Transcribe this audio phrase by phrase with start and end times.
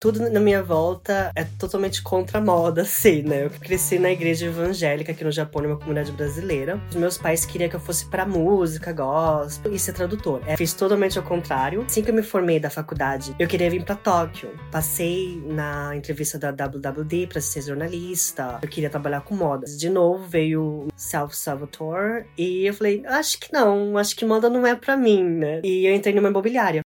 [0.00, 3.44] tudo na minha volta é totalmente contra a moda, assim, né?
[3.44, 6.80] Eu cresci na igreja evangélica aqui no Japão, numa comunidade brasileira.
[6.88, 10.40] Os meus pais queriam que eu fosse pra música, gospel e ser tradutor.
[10.48, 11.82] Eu fiz totalmente ao contrário.
[11.82, 14.48] Assim que eu me formei da faculdade, eu queria vir pra Tóquio.
[14.72, 18.58] Passei na entrevista da WWD pra ser jornalista.
[18.62, 19.66] Eu queria trabalhar com moda.
[19.66, 24.66] De novo veio Self Saboteur e eu falei, acho que não, acho que moda não
[24.66, 25.60] é pra mim, né?
[25.62, 26.80] E eu entrei numa imobiliária.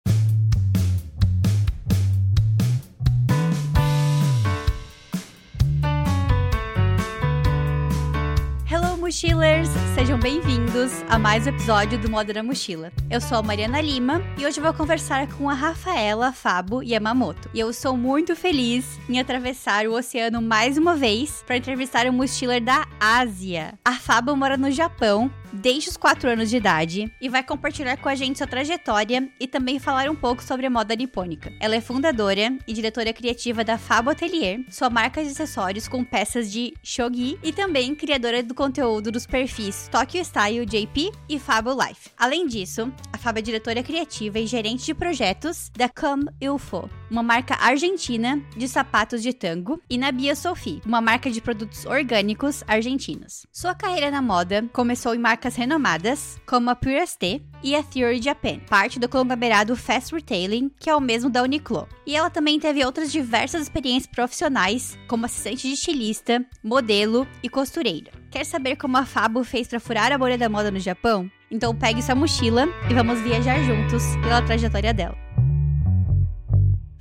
[9.13, 9.69] Mochilers!
[9.93, 12.91] Sejam bem-vindos a mais um episódio do Moda na Mochila.
[13.11, 17.47] Eu sou a Mariana Lima e hoje vou conversar com a Rafaela Fabo Yamamoto.
[17.53, 22.11] E eu sou muito feliz em atravessar o oceano mais uma vez para entrevistar um
[22.11, 23.75] mochiler da Ásia.
[23.85, 28.09] A Fabo mora no Japão desde os 4 anos de idade e vai compartilhar com
[28.09, 31.53] a gente sua trajetória e também falar um pouco sobre a moda nipônica.
[31.59, 36.51] Ela é fundadora e diretora criativa da Fabo Atelier, sua marca de acessórios com peças
[36.51, 42.09] de shogi e também criadora do conteúdo dos perfis Tokyo Style JP e Fabo Life.
[42.17, 47.21] Além disso, a Fabo é diretora criativa e gerente de projetos da Come Ilfo, uma
[47.21, 52.63] marca argentina de sapatos de tango, e na Bia Sophie, uma marca de produtos orgânicos
[52.67, 53.45] argentinos.
[53.51, 58.21] Sua carreira na moda começou em marcas renomadas como a Pure ST e a Theory
[58.21, 61.87] Japan, parte do conglomerado Fast Retailing, que é o mesmo da Uniqlo.
[62.05, 68.11] E ela também teve outras diversas experiências profissionais, como assistente de estilista, modelo e costureira.
[68.31, 71.29] Quer saber como a Fabo fez para furar a bolha da moda no Japão?
[71.51, 75.15] Então pegue sua mochila e vamos viajar juntos pela trajetória dela.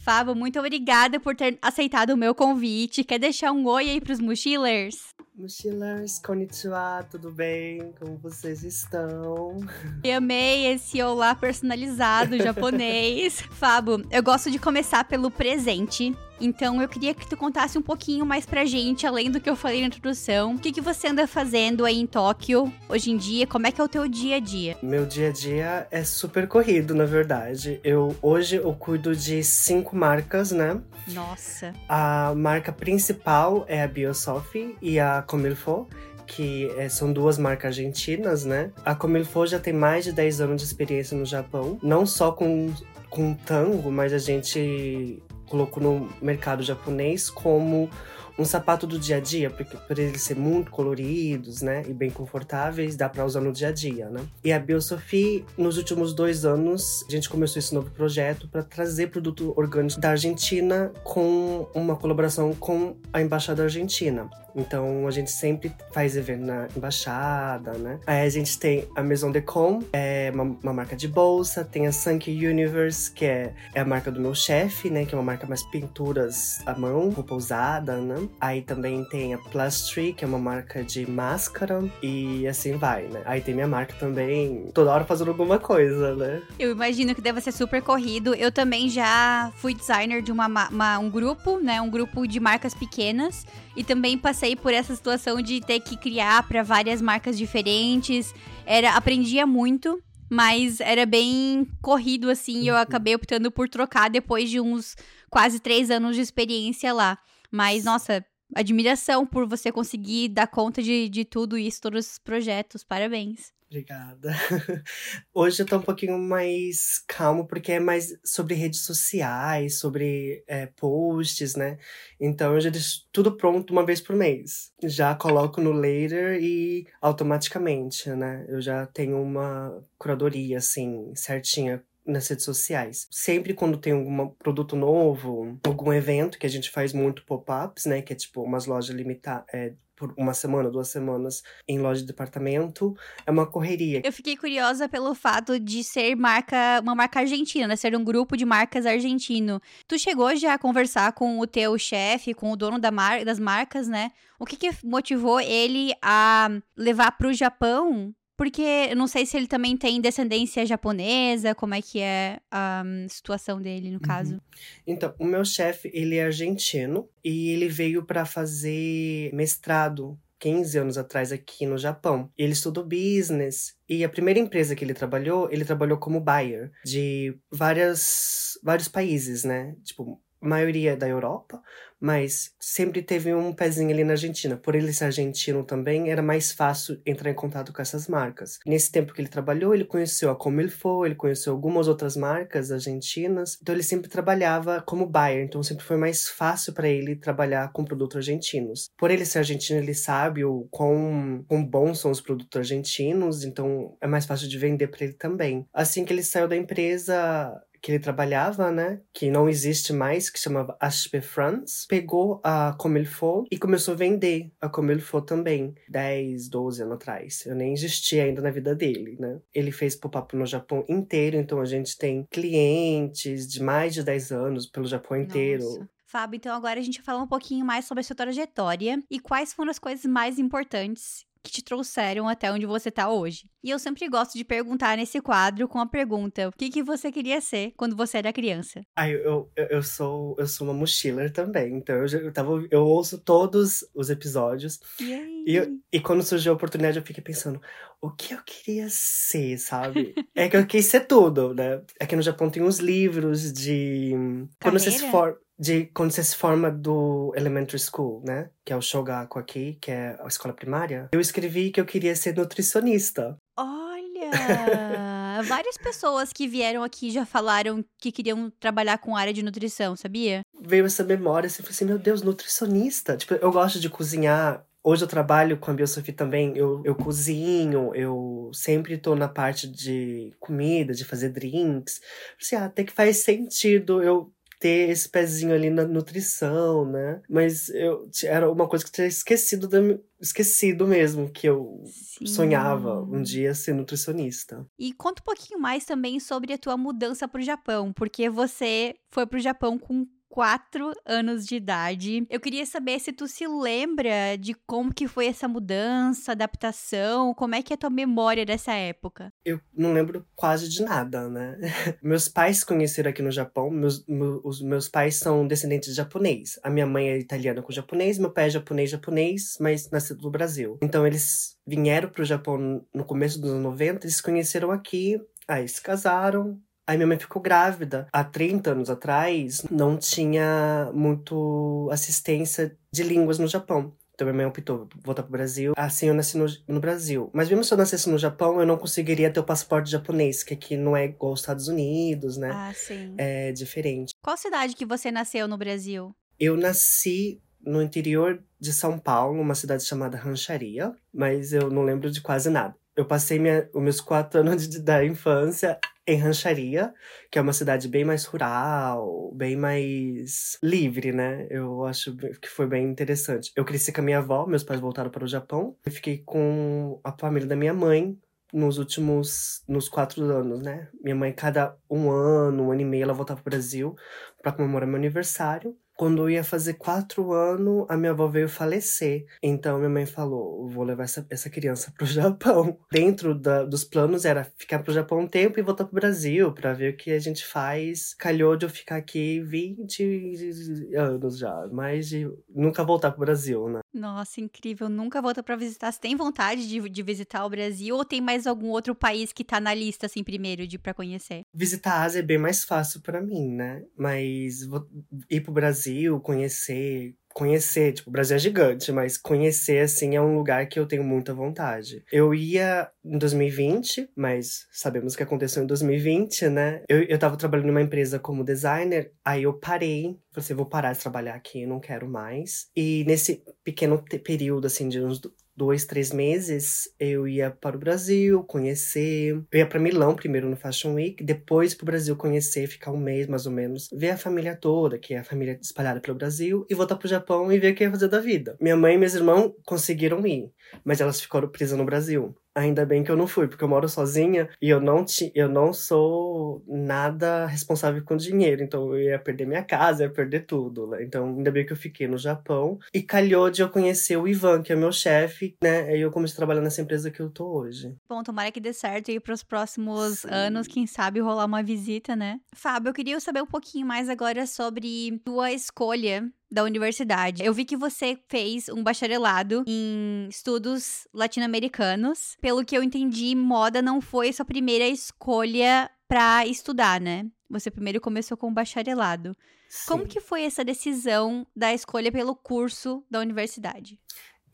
[0.03, 3.05] Fábio, muito obrigada por ter aceitado o meu convite.
[3.05, 5.15] Quer deixar um oi aí pros mochilers?
[5.35, 7.91] Mochilers, konnichiwa, tudo bem?
[7.99, 9.61] Como vocês estão?
[10.05, 13.41] Eu amei esse olá personalizado japonês.
[13.53, 16.15] Fábio, eu gosto de começar pelo presente.
[16.43, 19.55] Então eu queria que tu contasse um pouquinho mais pra gente, além do que eu
[19.55, 20.57] falei na introdução.
[20.57, 23.47] O que, que você anda fazendo aí em Tóquio hoje em dia?
[23.47, 24.77] Como é que é o teu dia a dia?
[24.83, 27.79] Meu dia a dia é super corrido, na verdade.
[27.85, 30.81] Eu hoje eu cuido de cinco marcas, né?
[31.07, 31.73] Nossa.
[31.89, 35.87] A marca principal é a Biosofi e a Comilfo
[36.27, 38.71] que é, são duas marcas argentinas, né?
[38.85, 42.73] A Comilfo já tem mais de 10 anos de experiência no Japão, não só com,
[43.11, 45.23] com tango, mas a gente
[45.53, 47.91] colocou no mercado japonês como
[48.39, 52.11] um sapato do dia a dia, porque por eles ser muito coloridos, né, e bem
[52.11, 54.21] confortáveis, dá para usar no dia a dia, né?
[54.45, 59.09] E a Biosophie, nos últimos dois anos, a gente começou esse novo projeto para trazer
[59.09, 64.29] produto orgânico da Argentina com uma colaboração com a embaixada argentina.
[64.55, 67.99] Então a gente sempre faz evento na embaixada, né?
[68.07, 71.87] Aí a gente tem a Maison de Com, é uma, uma marca de bolsa, tem
[71.87, 75.05] a Sankey Universe, que é, é a marca do meu chefe, né?
[75.05, 78.22] Que é uma marca mais pinturas à mão, roupa usada, né?
[78.41, 83.23] Aí também tem a Plastry, que é uma marca de máscara, e assim vai, né?
[83.25, 86.43] Aí tem minha marca também, toda hora fazendo alguma coisa, né?
[86.59, 88.35] Eu imagino que deve ser super corrido.
[88.35, 91.81] Eu também já fui designer de uma, uma um grupo, né?
[91.81, 93.47] Um grupo de marcas pequenas.
[93.77, 98.35] E também passei por essa situação de ter que criar para várias marcas diferentes.
[98.67, 102.63] Era aprendia muito, mas era bem corrido assim.
[102.63, 102.81] E eu uhum.
[102.81, 104.97] acabei optando por trocar depois de uns
[105.31, 107.19] quase três anos de experiência lá.
[107.53, 108.25] Mas nossa,
[108.55, 112.83] admiração por você conseguir dar conta de, de tudo isso, todos os projetos.
[112.83, 113.53] Parabéns.
[113.73, 114.31] Obrigada.
[115.33, 120.67] Hoje eu tô um pouquinho mais calmo, porque é mais sobre redes sociais, sobre é,
[120.67, 121.79] posts, né?
[122.21, 124.71] Então eu já deixo tudo pronto uma vez por mês.
[124.85, 128.45] Já coloco no later e automaticamente, né?
[128.47, 133.07] Eu já tenho uma curadoria, assim, certinha nas redes sociais.
[133.11, 138.03] Sempre quando tem algum produto novo, algum evento que a gente faz muito pop-ups, né?
[138.03, 139.73] Que é tipo umas lojas limitadas, é,
[140.03, 144.03] por uma semana, duas semanas em loja de departamento, é uma correria.
[144.05, 147.77] Eu fiquei curiosa pelo fato de ser marca, uma marca argentina, né?
[147.77, 149.61] Ser um grupo de marcas argentino.
[149.87, 153.39] Tu chegou já a conversar com o teu chefe, com o dono da mar das
[153.39, 154.11] marcas, né?
[154.41, 159.37] O que, que motivou ele a levar para o Japão porque eu não sei se
[159.37, 164.35] ele também tem descendência japonesa, como é que é a um, situação dele, no caso.
[164.35, 164.41] Uhum.
[164.87, 170.99] Então, o meu chefe, ele é argentino e ele veio para fazer mestrado 15 anos
[170.99, 172.29] atrás aqui no Japão.
[172.37, 177.39] Ele estudou business e a primeira empresa que ele trabalhou, ele trabalhou como buyer de
[177.49, 179.77] várias, vários países, né?
[179.85, 181.63] Tipo, maioria da Europa,
[182.03, 184.57] mas sempre teve um pezinho ali na Argentina.
[184.57, 188.59] Por ele ser argentino também, era mais fácil entrar em contato com essas marcas.
[188.67, 193.57] Nesse tempo que ele trabalhou, ele conheceu a Comilfo, ele conheceu algumas outras marcas argentinas.
[193.63, 197.85] Então ele sempre trabalhava como buyer, então sempre foi mais fácil para ele trabalhar com
[197.85, 198.91] produtos argentinos.
[198.99, 203.97] Por ele ser argentino, ele sabe o quão, quão bons são os produtos argentinos, então
[204.01, 205.65] é mais fácil de vender para ele também.
[205.73, 209.01] Assim que ele saiu da empresa, que ele trabalhava, né?
[209.13, 211.87] Que não existe mais, que chamava HP France.
[211.89, 215.75] Pegou a Comilfo e começou a vender a Comilfo também.
[215.89, 217.45] 10, 12 anos atrás.
[217.45, 219.41] Eu nem existia ainda na vida dele, né?
[219.53, 224.31] Ele fez pop-up no Japão inteiro, então a gente tem clientes de mais de 10
[224.31, 225.65] anos pelo Japão inteiro.
[225.65, 225.89] Nossa.
[226.07, 229.19] Fábio, então agora a gente vai falar um pouquinho mais sobre a sua trajetória e
[229.19, 233.51] quais foram as coisas mais importantes que te trouxeram até onde você tá hoje.
[233.63, 237.11] E eu sempre gosto de perguntar nesse quadro com a pergunta: o que, que você
[237.11, 238.83] queria ser quando você era criança?
[238.97, 242.85] Ah, eu, eu, eu sou eu sou uma mochiler também, então eu, eu, tava, eu
[242.85, 244.81] ouço todos os episódios.
[245.01, 245.81] E?
[245.93, 247.61] E, quando surgiu a oportunidade, eu fiquei pensando,
[248.01, 250.15] o que eu queria ser, sabe?
[250.35, 251.83] é que eu quis ser tudo, né?
[252.01, 254.13] Aqui no Japão tem uns livros de.
[254.61, 258.51] Quando você se for de quando você se forma do elementary school, né?
[258.65, 261.09] Que é o Shogaku aqui, que é a escola primária.
[261.13, 263.37] Eu escrevi que eu queria ser nutricionista.
[263.57, 264.33] Olha!
[265.47, 270.41] Várias pessoas que vieram aqui já falaram que queriam trabalhar com área de nutrição, sabia?
[270.61, 273.17] Veio essa memória, assim, falei assim, meu Deus, nutricionista.
[273.17, 274.67] Tipo, eu gosto de cozinhar.
[274.83, 279.69] Hoje eu trabalho com a Biosofia também, eu, eu cozinho, eu sempre tô na parte
[279.69, 282.01] de comida, de fazer drinks.
[282.41, 284.33] Assim, ah, até que faz sentido eu
[284.63, 287.21] ter esse pezinho ali na nutrição, né?
[287.29, 289.79] Mas eu era uma coisa que eu tinha esquecido, da,
[290.21, 292.27] esquecido mesmo, que eu Sim.
[292.27, 294.65] sonhava um dia ser nutricionista.
[294.79, 298.95] E conta um pouquinho mais também sobre a tua mudança para o Japão, porque você
[299.11, 302.27] foi para o Japão com quatro anos de idade.
[302.31, 307.55] Eu queria saber se tu se lembra de como que foi essa mudança, adaptação, como
[307.55, 309.31] é que é a tua memória dessa época?
[309.45, 311.59] Eu não lembro quase de nada, né?
[312.03, 316.59] meus pais conheceram aqui no Japão, meus, meus, os meus pais são descendentes de japonês.
[316.63, 320.31] A minha mãe é italiana com japonês, meu pai é japonês japonês, mas nascido no
[320.31, 320.79] Brasil.
[320.81, 325.69] Então eles vieram pro Japão no começo dos anos 90, eles se conheceram aqui, aí
[325.69, 326.59] se casaram,
[326.93, 328.07] Aí minha mãe ficou grávida.
[328.13, 333.95] Há 30 anos atrás, não tinha muito assistência de línguas no Japão.
[334.13, 335.73] Então minha mãe optou voltar pro Brasil.
[335.75, 337.31] Assim eu nasci no, no, Brasil.
[337.33, 340.53] Mas mesmo se eu nascesse no Japão, eu não conseguiria ter o passaporte japonês, que
[340.53, 342.51] aqui não é igual aos Estados Unidos, né?
[342.53, 343.15] Ah, sim.
[343.17, 344.13] É diferente.
[344.23, 346.15] Qual cidade que você nasceu no Brasil?
[346.39, 352.11] Eu nasci no interior de São Paulo, uma cidade chamada Rancharia, mas eu não lembro
[352.11, 352.77] de quase nada.
[352.95, 356.93] Eu passei minha, os meus quatro anos de, da infância em Rancharia,
[357.31, 361.47] que é uma cidade bem mais rural, bem mais livre, né?
[361.51, 363.53] Eu acho que foi bem interessante.
[363.57, 365.77] Eu cresci com a minha avó, meus pais voltaram para o Japão.
[365.85, 368.19] Eu fiquei com a família da minha mãe
[368.53, 370.89] nos últimos, nos quatro anos, né?
[371.03, 373.97] Minha mãe, cada um ano, um ano e meio, ela voltava para o Brasil
[374.43, 375.77] para comemorar meu aniversário.
[375.97, 379.25] Quando eu ia fazer quatro anos, a minha avó veio falecer.
[379.43, 382.79] Então minha mãe falou: vou levar essa, essa criança pro Japão.
[382.91, 386.73] Dentro da, dos planos era ficar pro Japão um tempo e voltar pro Brasil para
[386.73, 388.15] ver o que a gente faz.
[388.15, 393.81] Calhou de eu ficar aqui 20 anos já, mais de nunca voltar pro Brasil, né?
[393.93, 394.89] Nossa, incrível.
[394.89, 395.93] Nunca volta para visitar.
[395.93, 399.45] Você tem vontade de, de visitar o Brasil ou tem mais algum outro país que
[399.45, 401.43] tá na lista, assim, primeiro, de para conhecer?
[401.53, 403.85] Visitar a Ásia é bem mais fácil para mim, né?
[403.97, 404.87] Mas vou
[405.31, 405.82] ir pro Brasil,
[406.21, 410.87] conhecer, conhecer, tipo, o Brasil é gigante, mas conhecer, assim, é um lugar que eu
[410.87, 412.05] tenho muita vontade.
[412.13, 416.83] Eu ia em 2020, mas sabemos o que aconteceu em 2020, né?
[416.89, 420.93] Eu, eu tava trabalhando numa empresa como designer, aí eu parei, falei assim, vou parar
[420.93, 422.69] de trabalhar aqui, não quero mais.
[422.77, 425.21] E nesse pequeno período, assim, de uns
[425.57, 429.43] dois, três meses, eu ia para o Brasil conhecer.
[429.51, 432.97] Eu ia para Milão primeiro no Fashion Week, depois para o Brasil conhecer, ficar um
[432.97, 436.67] mês mais ou menos, ver a família toda, que é a família espalhada pelo Brasil,
[436.69, 438.57] e voltar para o Japão e ver o que ia fazer da vida.
[438.61, 440.51] Minha mãe e meus irmãos conseguiram ir,
[440.85, 442.35] mas elas ficaram presas no Brasil.
[442.55, 445.49] Ainda bem que eu não fui, porque eu moro sozinha e eu não, ti, eu
[445.49, 448.63] não sou nada responsável com dinheiro.
[448.63, 451.03] Então eu ia perder minha casa, ia perder tudo, né?
[451.03, 452.79] Então ainda bem que eu fiquei no Japão.
[452.93, 455.97] E calhou de eu conhecer o Ivan, que é meu chefe, né?
[455.97, 457.95] E eu comecei a trabalhar nessa empresa que eu tô hoje.
[458.09, 460.29] Bom, tomara que dê certo e pros próximos Sim.
[460.31, 462.39] anos, quem sabe rolar uma visita, né?
[462.55, 467.43] Fábio, eu queria saber um pouquinho mais agora sobre tua escolha da universidade.
[467.43, 472.37] Eu vi que você fez um bacharelado em estudos latino-americanos.
[472.43, 477.25] Pelo que eu entendi, moda não foi sua primeira escolha para estudar, né?
[477.49, 479.35] Você primeiro começou com o bacharelado.
[479.67, 479.87] Sim.
[479.89, 483.99] Como que foi essa decisão da escolha pelo curso da universidade?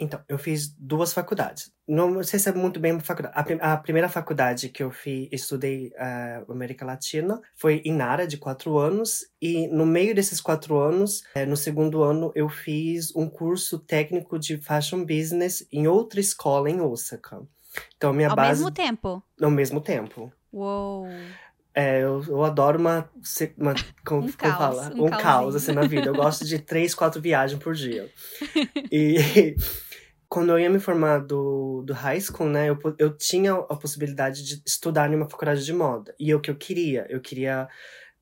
[0.00, 1.72] Então, eu fiz duas faculdades.
[1.86, 3.34] Não sei se é muito bem faculdade.
[3.36, 8.26] A, prim- a primeira faculdade que eu fiz, estudei eh, América Latina, foi em Nara,
[8.26, 9.26] de quatro anos.
[9.42, 14.38] E no meio desses quatro anos, eh, no segundo ano, eu fiz um curso técnico
[14.38, 17.42] de Fashion Business em outra escola em Osaka.
[17.96, 18.60] Então, minha Ao base...
[18.60, 19.22] mesmo tempo.
[19.40, 20.32] Ao mesmo tempo.
[20.52, 21.08] Uou.
[21.74, 23.08] É, eu, eu adoro uma.
[23.56, 23.74] uma
[24.04, 24.92] como, Um como fala?
[24.96, 26.06] um Um, caos, assim, na vida.
[26.08, 28.10] Eu gosto de três, quatro viagens por dia.
[28.90, 29.54] E
[30.28, 34.44] quando eu ia me formar do, do high school, né, eu, eu tinha a possibilidade
[34.44, 36.14] de estudar em uma faculdade de moda.
[36.20, 37.06] E é o que eu queria.
[37.08, 37.68] Eu queria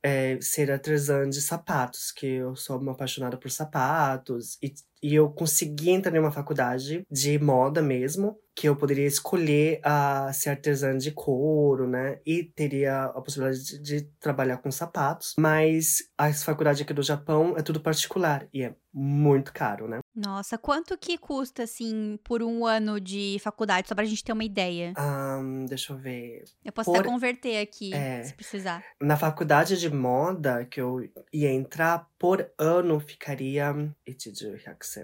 [0.03, 4.57] é, ser artesã de sapatos, que eu sou uma apaixonada por sapatos.
[4.63, 4.73] E,
[5.03, 10.32] e eu consegui entrar em uma faculdade de moda mesmo, que eu poderia escolher a
[10.34, 12.20] ser artesã de couro, né?
[12.26, 15.34] E teria a possibilidade de, de trabalhar com sapatos.
[15.38, 20.00] Mas a faculdade aqui do Japão é tudo particular e é muito caro, né?
[20.14, 23.88] Nossa, quanto que custa, assim, por um ano de faculdade?
[23.88, 24.94] Só pra gente ter uma ideia.
[24.98, 26.44] Ahn, deixa eu ver.
[26.64, 28.24] Eu posso por- até converter aqui, é.
[28.24, 28.84] se precisar.
[29.02, 31.00] Na faculdade de moda que eu
[31.32, 33.72] ia entrar, por ano ficaria.
[33.74, 33.94] 1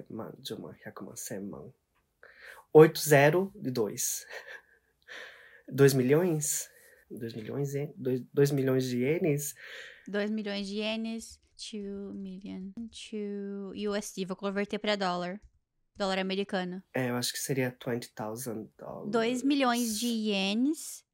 [0.09, 1.71] 万、10万、100万、
[2.74, 3.50] 1000万。
[3.62, 4.24] 802.
[5.68, 6.68] 2 milhões?
[7.10, 7.72] 2 milhões,
[8.32, 9.54] 2, milhões de ienes?
[10.08, 14.24] 2 milhões de ienes, 2 million, 2 USD.
[14.24, 15.40] Vou converter pra dólar.
[15.94, 16.82] Dólar americano.
[16.94, 19.10] É, eu acho que seria 20,000 dólares.
[19.12, 21.04] 2 milhões de ienes,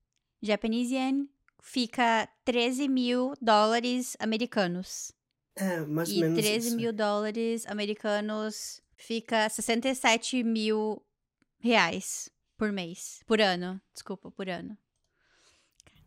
[0.41, 1.29] Japanese yen,
[1.61, 5.13] fica 13 mil dólares americanos.
[5.57, 6.77] É, mais ou E menos 13 isso.
[6.77, 11.03] mil dólares americanos fica 67 mil
[11.59, 13.21] reais por mês.
[13.27, 13.81] Por ano.
[13.95, 14.77] Desculpa, por ano.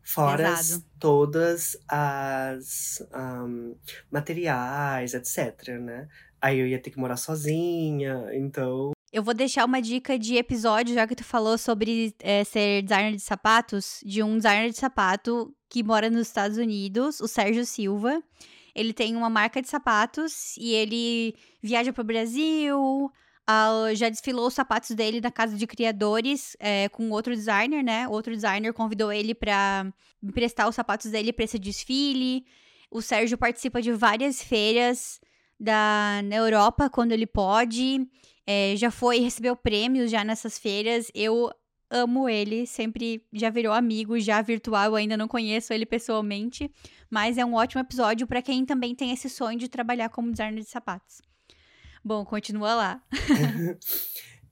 [0.03, 0.84] Fora Pesado.
[1.00, 3.75] todas as ahn,
[4.12, 6.08] materiais, etc, né?
[6.41, 8.91] Aí eu ia ter que morar sozinha, então...
[9.13, 13.15] Eu vou deixar uma dica de episódio, já que tu falou sobre é, ser designer
[13.15, 18.24] de sapatos, de um designer de sapato que mora nos Estados Unidos, o Sérgio Silva.
[18.74, 23.12] Ele tem uma marca de sapatos e ele viaja pro Brasil,
[23.48, 28.07] ah, já desfilou os sapatos dele na casa de criadores é, com outro designer, né?
[28.07, 32.45] Outro designer convidou ele pra emprestar os sapatos dele pra esse desfile.
[32.89, 35.19] O Sérgio participa de várias feiras
[35.60, 38.07] da, na Europa quando ele pode.
[38.45, 41.12] É, já foi, recebeu prêmios já nessas feiras.
[41.13, 41.51] Eu
[41.89, 46.71] amo ele, sempre já virou amigo, já virtual, ainda não conheço ele pessoalmente,
[47.10, 50.62] mas é um ótimo episódio pra quem também tem esse sonho de trabalhar como designer
[50.62, 51.21] de sapatos.
[52.03, 53.01] Bom, continua lá.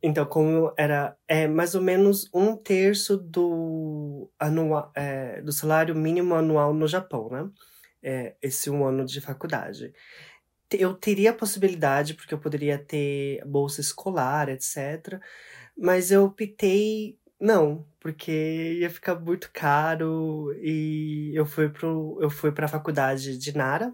[0.02, 6.36] Então, como era é, mais ou menos um terço do, anual, é, do salário mínimo
[6.36, 7.50] anual no Japão, né?
[8.02, 9.94] É, esse um ano de faculdade.
[10.72, 15.20] Eu teria a possibilidade, porque eu poderia ter bolsa escolar, etc.
[15.78, 22.52] Mas eu optei não, porque ia ficar muito caro e eu fui pro, eu fui
[22.52, 23.94] para a faculdade de Nara,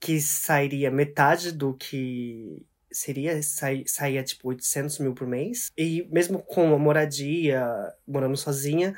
[0.00, 5.70] que sairia metade do que seria, sai, saía tipo 800 mil por mês.
[5.76, 7.64] E mesmo com a moradia,
[8.06, 8.94] morando sozinha,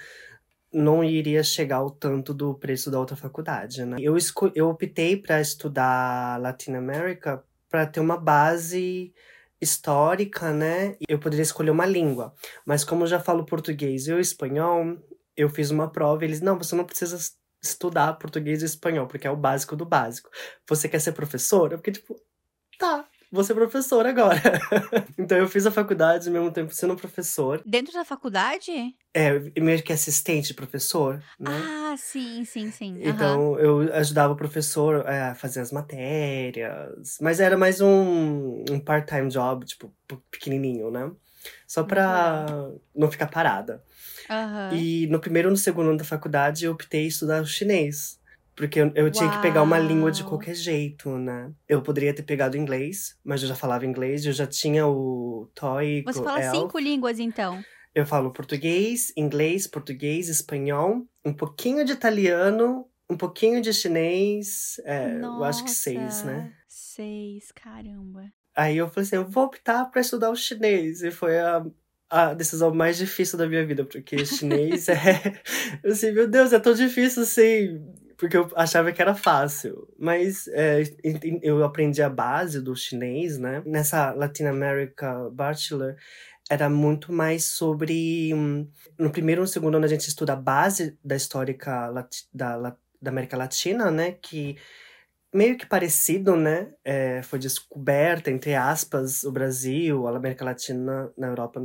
[0.73, 3.97] não iria chegar ao tanto do preço da outra faculdade, né?
[4.01, 4.17] Eu,
[4.55, 9.13] eu optei para estudar Latin America para ter uma base
[9.61, 10.97] histórica, né?
[11.09, 12.35] Eu poderia escolher uma língua,
[12.67, 14.99] mas como eu já falo português e o espanhol,
[15.37, 19.07] eu fiz uma prova e eles, não, você não precisa es- estudar português e espanhol,
[19.07, 20.29] porque é o básico do básico.
[20.69, 21.79] Você quer ser professora?
[21.79, 22.21] Porque, tipo,
[22.79, 24.41] tá, vou ser professor agora.
[25.19, 27.61] então eu fiz a faculdade ao mesmo tempo sendo professor.
[27.67, 28.71] Dentro da faculdade?
[29.13, 31.51] É, meio que assistente de professor, né?
[31.51, 32.97] Ah, sim, sim, sim.
[33.01, 38.79] Então eu ajudava o professor é, a fazer as matérias, mas era mais um, um
[38.81, 41.11] part-time job, tipo, pe- pequenininho, né?
[41.67, 43.83] Só pra não ficar parada.
[44.31, 44.71] Aham.
[44.73, 48.19] E no primeiro e no segundo ano da faculdade eu optei estudar chinês.
[48.57, 51.53] Porque eu, eu tinha que pegar uma língua de qualquer jeito, né?
[51.69, 56.05] Eu poderia ter pegado inglês, mas eu já falava inglês, eu já tinha o TOEIC,
[56.05, 56.57] Você fala ELF.
[56.57, 57.63] cinco línguas, então.
[57.95, 65.17] Eu falo português, inglês, português, espanhol, um pouquinho de italiano, um pouquinho de chinês, é,
[65.17, 66.37] eu acho que seis, né?
[66.37, 68.33] Nossa, Seis, caramba.
[68.57, 71.03] Aí eu falei assim, eu vou optar pra estudar o chinês.
[71.03, 71.65] E foi a,
[72.09, 75.41] a decisão mais difícil da minha vida, porque chinês é.
[75.83, 77.85] Eu assim, meu Deus, é tão difícil assim.
[78.17, 79.89] Porque eu achava que era fácil.
[79.99, 80.83] Mas é,
[81.43, 83.63] eu aprendi a base do chinês, né?
[83.67, 85.97] Nessa Latin America Bachelor,
[86.51, 88.33] era muito mais sobre.
[88.35, 88.69] hum,
[88.99, 91.91] No primeiro e no segundo ano a gente estuda a base da histórica
[92.33, 94.13] da, da América Latina, né?
[94.13, 94.57] Que
[95.33, 96.73] meio que parecido, né?
[96.85, 101.61] É, foi descoberta, entre aspas, o Brasil, a América Latina na Europa,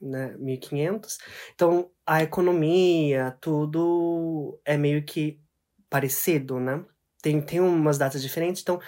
[0.00, 1.18] né, 1500.
[1.54, 5.40] Então, a economia, tudo é meio que
[5.90, 6.84] parecido, né?
[7.22, 8.80] Tem, tem umas datas diferentes, então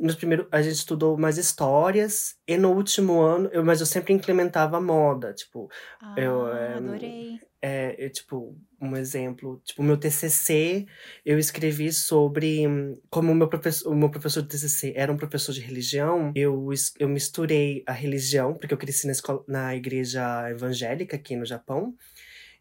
[0.00, 4.14] no primeiro a gente estudou mais histórias e no último ano eu mas eu sempre
[4.14, 5.68] implementava moda tipo
[6.00, 10.86] ah, eu é, adorei é, eu, tipo um exemplo tipo meu TCC
[11.24, 12.64] eu escrevi sobre
[13.10, 16.68] como o meu professor o meu professor de TCC era um professor de religião eu
[16.98, 21.94] eu misturei a religião porque eu cresci na escola na igreja evangélica aqui no Japão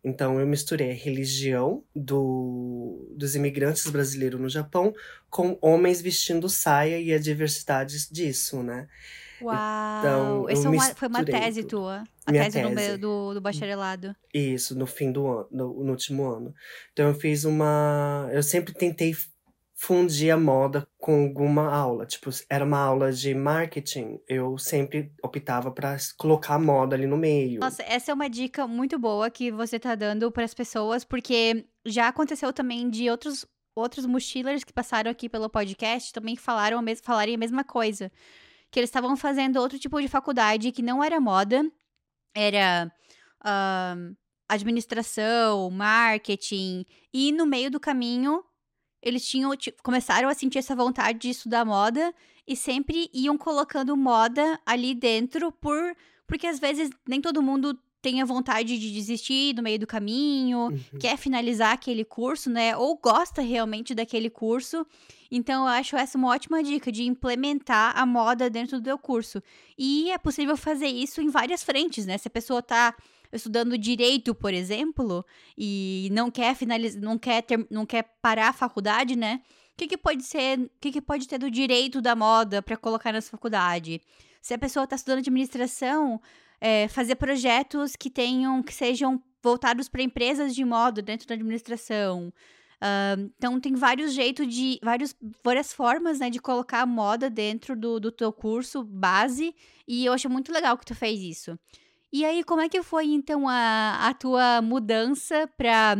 [0.03, 4.93] então eu misturei a religião do, dos imigrantes brasileiros no Japão
[5.29, 8.87] com homens vestindo saia e a diversidade disso, né?
[9.41, 10.49] Uau!
[10.49, 12.03] Então, uma, foi uma tese tua.
[12.25, 12.97] A Minha tese, tese.
[12.97, 14.15] do, do bacharelado.
[14.33, 16.53] Isso, no fim do ano, no, no último ano.
[16.91, 18.29] Então eu fiz uma.
[18.31, 19.15] Eu sempre tentei
[19.75, 22.05] fundir a moda com alguma aula.
[22.05, 27.61] Tipo, era uma aula de marketing, eu sempre optava para colocar moda ali no meio.
[27.61, 31.65] Nossa, essa é uma dica muito boa que você tá dando para as pessoas, porque
[31.83, 33.43] já aconteceu também de outros
[33.75, 38.11] outros mochilers que passaram aqui pelo podcast também falaram a mes falarem a mesma coisa.
[38.69, 41.65] Que eles estavam fazendo outro tipo de faculdade que não era moda,
[42.35, 42.91] era
[43.41, 44.15] uh,
[44.47, 48.43] administração, marketing, e no meio do caminho
[49.01, 52.13] eles tinham tipo, começaram a sentir essa vontade de estudar moda
[52.47, 55.95] e sempre iam colocando moda ali dentro por
[56.27, 60.67] porque às vezes nem todo mundo tem a vontade de desistir no meio do caminho,
[60.67, 60.99] uhum.
[60.99, 62.75] quer finalizar aquele curso, né?
[62.77, 64.85] Ou gosta realmente daquele curso.
[65.29, 69.43] Então, eu acho essa uma ótima dica de implementar a moda dentro do teu curso.
[69.77, 72.17] E é possível fazer isso em várias frentes, né?
[72.17, 72.95] Se a pessoa tá
[73.31, 75.25] estudando direito, por exemplo,
[75.57, 79.41] e não quer finalizar, não quer ter, não quer parar a faculdade, né?
[79.73, 82.75] O que, que pode ser, o que, que pode ter do direito da moda para
[82.75, 84.01] colocar nessa faculdade?
[84.41, 86.21] Se a pessoa está estudando administração,
[86.59, 92.33] é, fazer projetos que tenham, que sejam voltados para empresas de moda dentro da administração.
[92.79, 94.79] Uh, então tem vários jeitos de.
[94.81, 99.53] Vários, várias formas né, de colocar moda dentro do, do teu curso base.
[99.87, 101.59] E eu acho muito legal que tu fez isso.
[102.11, 105.97] E aí, como é que foi, então, a, a tua mudança para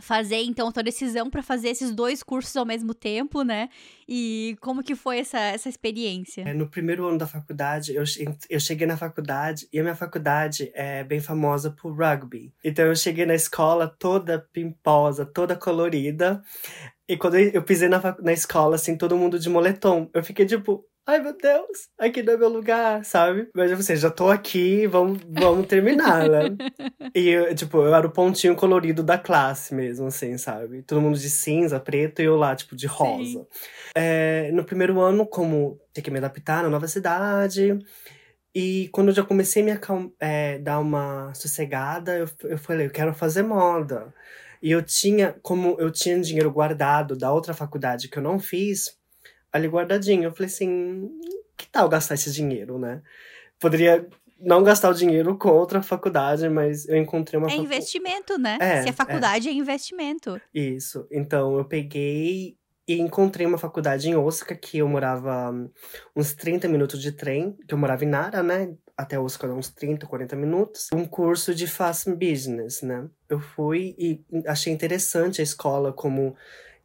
[0.00, 3.68] fazer, então, a tua decisão para fazer esses dois cursos ao mesmo tempo, né?
[4.08, 6.42] E como que foi essa, essa experiência?
[6.42, 8.04] É, no primeiro ano da faculdade, eu,
[8.48, 12.52] eu cheguei na faculdade e a minha faculdade é bem famosa por rugby.
[12.64, 16.42] Então eu cheguei na escola toda pimposa, toda colorida.
[17.08, 20.84] E quando eu pisei na, na escola, assim, todo mundo de moletom, eu fiquei tipo,
[21.08, 23.48] ai meu Deus, aqui não é meu lugar, sabe?
[23.54, 26.40] Mas você já tô aqui, vamos, vamos terminar, né?
[27.16, 30.82] e eu, tipo, eu era o pontinho colorido da classe mesmo, assim, sabe?
[30.82, 33.46] Todo mundo de cinza, preto e eu lá, tipo, de rosa.
[33.96, 37.78] É, no primeiro ano, como ter que me adaptar na nova cidade.
[38.54, 42.90] E quando eu já comecei a me é, dar uma sossegada, eu, eu falei, eu
[42.90, 44.12] quero fazer moda.
[44.62, 48.97] E eu tinha, como eu tinha dinheiro guardado da outra faculdade que eu não fiz,
[49.52, 50.24] ali guardadinho.
[50.24, 51.08] Eu falei assim,
[51.56, 53.02] que tal gastar esse dinheiro, né?
[53.60, 54.06] Poderia
[54.40, 57.62] não gastar o dinheiro com outra faculdade, mas eu encontrei uma É facu...
[57.62, 58.56] investimento, né?
[58.60, 59.50] É, Se é faculdade, é.
[59.50, 60.40] é investimento.
[60.54, 61.06] Isso.
[61.10, 62.56] Então, eu peguei
[62.86, 65.52] e encontrei uma faculdade em Osaka, que eu morava
[66.16, 68.74] uns 30 minutos de trem, que eu morava em Nara, né?
[68.96, 70.88] Até Osaka, uns 30, 40 minutos.
[70.92, 73.08] Um curso de Fashion Business, né?
[73.28, 76.34] Eu fui e achei interessante a escola como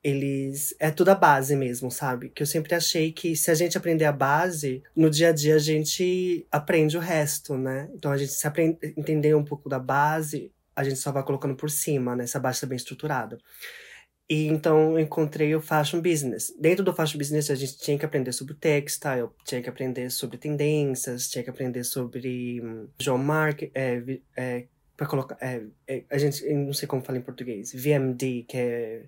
[0.04, 0.76] eles.
[0.80, 2.30] É tudo a base mesmo, sabe?
[2.30, 5.56] Que eu sempre achei que se a gente aprender a base, no dia a dia
[5.56, 7.90] a gente aprende o resto, né?
[7.96, 11.56] Então a gente se aprende, entender um pouco da base, a gente só vai colocando
[11.56, 12.26] por cima, né?
[12.26, 13.38] Essa base está bem estruturada.
[14.30, 16.54] E então eu encontrei o fashion business.
[16.60, 20.38] Dentro do fashion business a gente tinha que aprender sobre textile, tinha que aprender sobre
[20.38, 24.02] tendências, tinha que aprender sobre um, John Mark, é,
[24.36, 28.58] é, para colocar, é, é, a gente, não sei como fala em português, VMD, que
[28.58, 29.04] é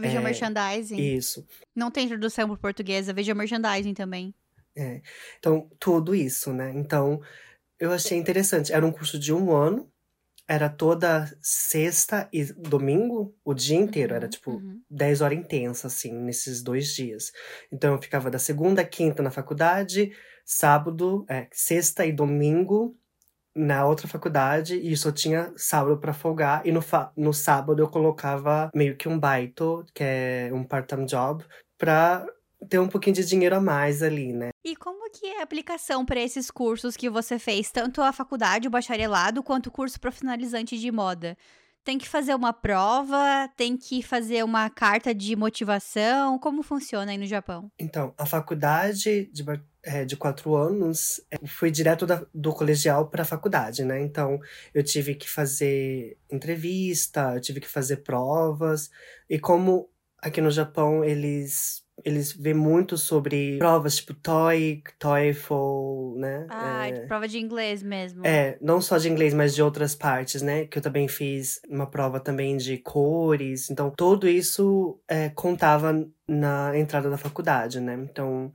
[0.00, 0.96] Visual é, Merchandising.
[0.96, 1.46] Isso.
[1.74, 4.34] Não tem tradução por português, é Visual Merchandising também.
[4.76, 5.02] É.
[5.38, 6.72] Então, tudo isso, né?
[6.74, 7.20] Então,
[7.78, 8.72] eu achei interessante.
[8.72, 9.90] Era um curso de um ano,
[10.46, 14.12] era toda sexta e domingo, o dia inteiro.
[14.12, 14.80] Uhum, era tipo uhum.
[14.90, 17.32] 10 horas intensa, assim, nesses dois dias.
[17.70, 20.12] Então, eu ficava da segunda a quinta na faculdade,
[20.44, 22.96] sábado, é, sexta e domingo
[23.54, 26.66] na outra faculdade e só tinha sábado para folgar.
[26.66, 26.80] E no,
[27.16, 31.44] no sábado eu colocava meio que um baito, que é um part-time job,
[31.78, 32.24] pra
[32.68, 34.50] ter um pouquinho de dinheiro a mais ali, né?
[34.64, 38.68] E como que é a aplicação para esses cursos que você fez, tanto a faculdade,
[38.68, 41.36] o bacharelado, quanto o curso profissionalizante de moda?
[41.82, 43.48] Tem que fazer uma prova?
[43.56, 46.38] Tem que fazer uma carta de motivação?
[46.38, 47.70] Como funciona aí no Japão?
[47.78, 49.42] Então, a faculdade de,
[49.82, 54.00] é, de quatro anos é, foi direto da, do colegial para a faculdade, né?
[54.00, 54.38] Então,
[54.74, 58.90] eu tive que fazer entrevista, eu tive que fazer provas.
[59.28, 59.88] E como
[60.18, 66.46] aqui no Japão eles eles vê muito sobre provas tipo TOEIC, TOEFL, né?
[66.48, 68.26] Ah, é, prova de inglês mesmo.
[68.26, 70.66] É, não só de inglês, mas de outras partes, né?
[70.66, 73.70] Que eu também fiz uma prova também de cores.
[73.70, 77.94] Então, tudo isso é, contava na entrada da faculdade, né?
[78.10, 78.52] Então,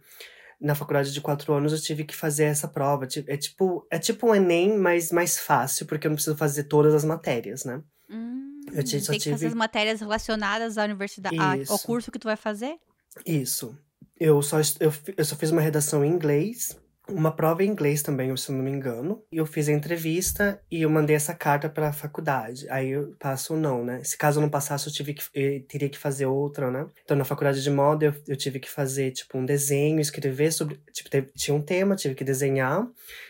[0.66, 3.08] na faculdade de quatro anos eu tive que fazer essa prova.
[3.28, 6.94] É tipo, é tipo um Enem, mas mais fácil, porque eu não preciso fazer todas
[6.96, 7.84] as matérias, né?
[8.10, 9.36] Hum, eu te, tem que tive...
[9.36, 12.78] fazer as matérias relacionadas à universidade, ao curso que tu vai fazer?
[13.24, 13.78] Isso.
[14.20, 16.76] Eu só, eu, eu só fiz uma redação em inglês,
[17.08, 19.24] uma prova em inglês também, se eu não me engano.
[19.32, 22.68] E eu fiz a entrevista e eu mandei essa carta para a faculdade.
[22.70, 24.04] Aí eu passo ou não, né?
[24.04, 26.88] Se caso eu não passasse, eu, tive que, eu teria que fazer outra, né?
[27.04, 30.80] Então, na faculdade de moda, eu, eu tive que fazer, tipo, um desenho, escrever sobre...
[30.92, 32.88] Tipo, tinha um tema, tive que desenhar,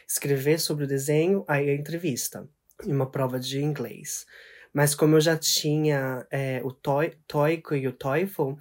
[0.08, 2.48] escrever sobre o desenho, aí a entrevista.
[2.86, 4.26] E uma prova de inglês.
[4.76, 8.56] Mas como eu já tinha é, o TOEIC e o TOEFL,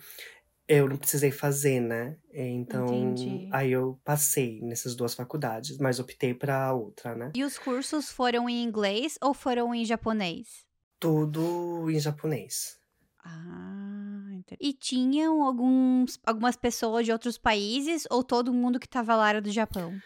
[0.68, 2.16] eu não precisei fazer, né?
[2.32, 3.48] Então, Entendi.
[3.52, 7.32] aí eu passei nessas duas faculdades, mas optei para outra, né?
[7.34, 10.64] E os cursos foram em inglês ou foram em japonês?
[10.98, 12.78] Tudo em japonês.
[13.22, 14.58] Ah, entendi.
[14.60, 19.40] E tinham alguns, algumas pessoas de outros países ou todo mundo que estava lá era
[19.40, 19.98] do Japão?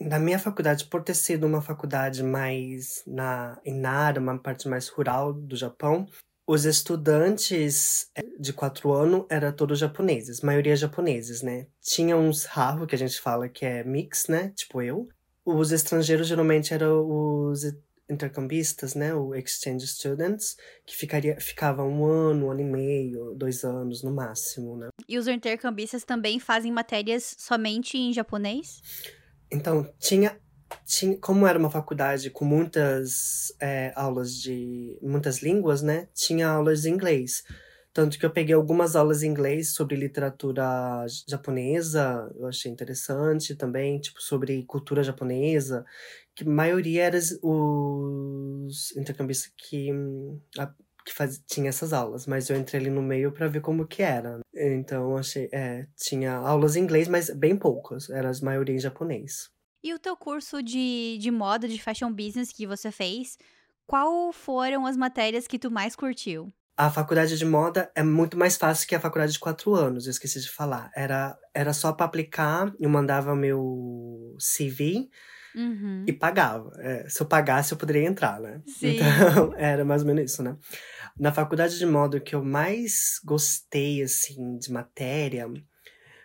[0.00, 4.88] Na minha faculdade, por ter sido uma faculdade mais na em Nara, uma parte mais
[4.88, 6.06] rural do Japão,
[6.48, 11.66] os estudantes eh, de quatro anos eram todos japoneses, maioria japoneses, né?
[11.78, 14.50] Tinha uns raro que a gente fala que é mix, né?
[14.56, 15.08] Tipo eu.
[15.44, 17.64] Os estrangeiros geralmente eram os
[18.08, 19.14] intercambistas, né?
[19.14, 20.56] O exchange students,
[20.86, 24.88] que ficaria, ficava um ano, um ano e meio, dois anos no máximo, né?
[25.06, 28.80] E os intercambistas também fazem matérias somente em japonês?
[29.52, 30.40] Então, tinha
[30.84, 36.08] tinha, como era uma faculdade com muitas é, aulas de muitas línguas, né?
[36.14, 37.42] Tinha aulas de inglês.
[37.92, 43.98] Tanto que eu peguei algumas aulas em inglês sobre literatura japonesa, eu achei interessante também,
[43.98, 45.84] tipo, sobre cultura japonesa,
[46.34, 49.90] que a maioria eram os intercambistas que,
[50.58, 50.72] a,
[51.04, 54.02] que faz, tinha essas aulas, mas eu entrei ali no meio para ver como que
[54.02, 54.38] era.
[54.54, 59.50] Então, achei, é, tinha aulas em inglês, mas bem poucas, era a maioria em japonês.
[59.82, 63.38] E o teu curso de, de moda, de fashion business que você fez,
[63.86, 66.52] qual foram as matérias que tu mais curtiu?
[66.76, 70.10] A faculdade de moda é muito mais fácil que a faculdade de quatro anos, eu
[70.10, 70.90] esqueci de falar.
[70.94, 75.08] Era, era só para aplicar, eu mandava meu CV
[75.56, 76.04] uhum.
[76.06, 76.70] e pagava.
[76.78, 78.62] É, se eu pagasse, eu poderia entrar, né?
[78.66, 78.96] Sim.
[78.96, 80.56] Então, era mais ou menos isso, né?
[81.18, 85.50] Na faculdade de moda, o que eu mais gostei, assim, de matéria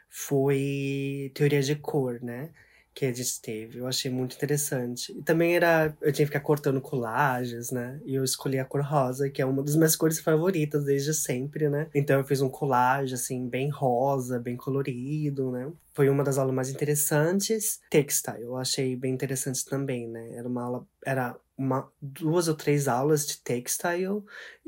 [0.07, 2.51] foi teoria de cor, né?
[2.93, 3.79] Que a gente teve.
[3.79, 5.11] Eu achei muito interessante.
[5.11, 5.95] E também era.
[6.01, 7.99] Eu tinha que ficar cortando colagens, né?
[8.05, 11.69] E eu escolhi a cor rosa, que é uma das minhas cores favoritas desde sempre,
[11.69, 11.87] né?
[11.93, 15.71] Então eu fiz um colagem, assim, bem rosa, bem colorido, né?
[15.93, 17.79] Foi uma das aulas mais interessantes.
[17.89, 20.35] Textile, eu achei bem interessante também, né?
[20.35, 20.87] Era uma aula.
[21.05, 24.23] Era uma, duas ou três aulas de textile,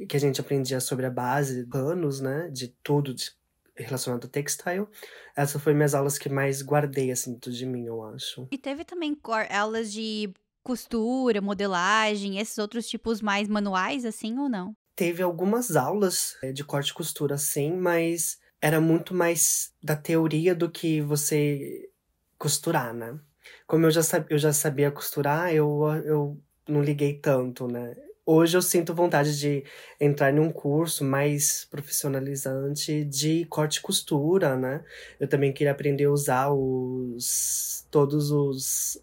[0.08, 2.50] que a gente aprendia sobre a base de panos, né?
[2.52, 3.32] De tudo, de
[3.76, 4.88] relacionado a textile.
[5.36, 8.48] Essa foi minhas aulas que mais guardei, assim, dentro de mim, eu acho.
[8.52, 9.18] E teve também
[9.50, 10.32] aulas de
[10.64, 14.76] costura, modelagem, esses outros tipos mais manuais, assim, ou não?
[14.96, 20.56] Teve algumas aulas é, de corte e costura, sim, mas era muito mais da teoria
[20.56, 21.90] do que você
[22.38, 23.20] costurar, né?
[23.68, 27.96] Como eu já, sab eu já sabia costurar, eu, eu não liguei tanto, né?
[28.28, 29.64] Hoje eu sinto vontade de
[30.00, 34.84] entrar em um curso mais profissionalizante de corte e costura, né?
[35.20, 39.00] Eu também queria aprender a usar os todos os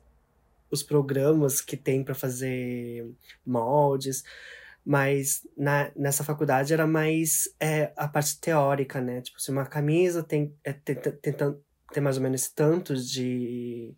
[0.70, 3.06] os programas que tem para fazer
[3.46, 4.24] moldes,
[4.84, 9.20] mas na, nessa faculdade era mais é, a parte teórica, né?
[9.20, 11.34] Tipo, se uma camisa tem, é, tem, tem, tem,
[11.92, 13.94] tem mais ou menos tantos de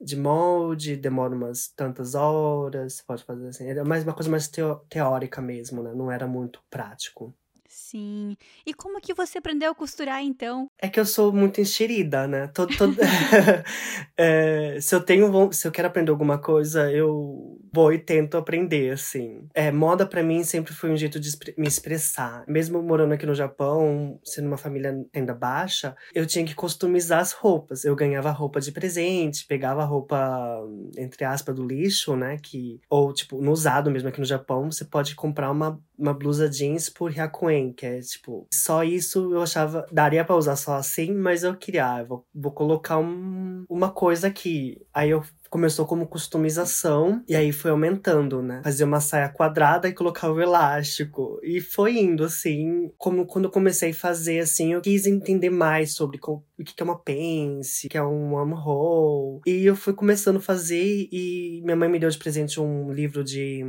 [0.00, 3.66] de molde, demora umas tantas horas, pode fazer assim.
[3.66, 4.50] Era mais uma coisa mais
[4.88, 5.92] teórica mesmo, né?
[5.94, 7.34] Não era muito prático.
[7.68, 8.36] Sim.
[8.66, 10.68] E como que você aprendeu a costurar, então?
[10.76, 12.48] É que eu sou muito enxerida, né?
[12.48, 12.96] Todo, todo...
[14.16, 18.92] é, se eu tenho, se eu quero aprender alguma coisa, eu vou e tento aprender,
[18.92, 19.48] assim.
[19.54, 22.44] É, moda para mim sempre foi um jeito de me expressar.
[22.46, 27.32] Mesmo morando aqui no Japão, sendo uma família ainda baixa, eu tinha que customizar as
[27.32, 27.84] roupas.
[27.84, 30.60] Eu ganhava roupa de presente, pegava roupa,
[30.96, 32.36] entre aspas, do lixo, né?
[32.38, 36.48] Que, ou, tipo, no usado mesmo aqui no Japão, você pode comprar uma uma blusa
[36.48, 41.12] jeans por Hyakuen, que é tipo, só isso eu achava, daria para usar só assim,
[41.12, 44.80] mas eu queria, ah, vou, vou colocar um, uma coisa aqui.
[44.94, 48.60] Aí eu começou como customização e aí foi aumentando, né?
[48.62, 51.40] Fazer uma saia quadrada e colocar o elástico.
[51.42, 52.90] E foi indo, assim.
[52.96, 56.84] Como quando eu comecei a fazer, assim, eu quis entender mais sobre o que é
[56.84, 59.40] uma pence, o que é um armhole.
[59.44, 63.24] E eu fui começando a fazer e minha mãe me deu de presente um livro
[63.24, 63.64] de,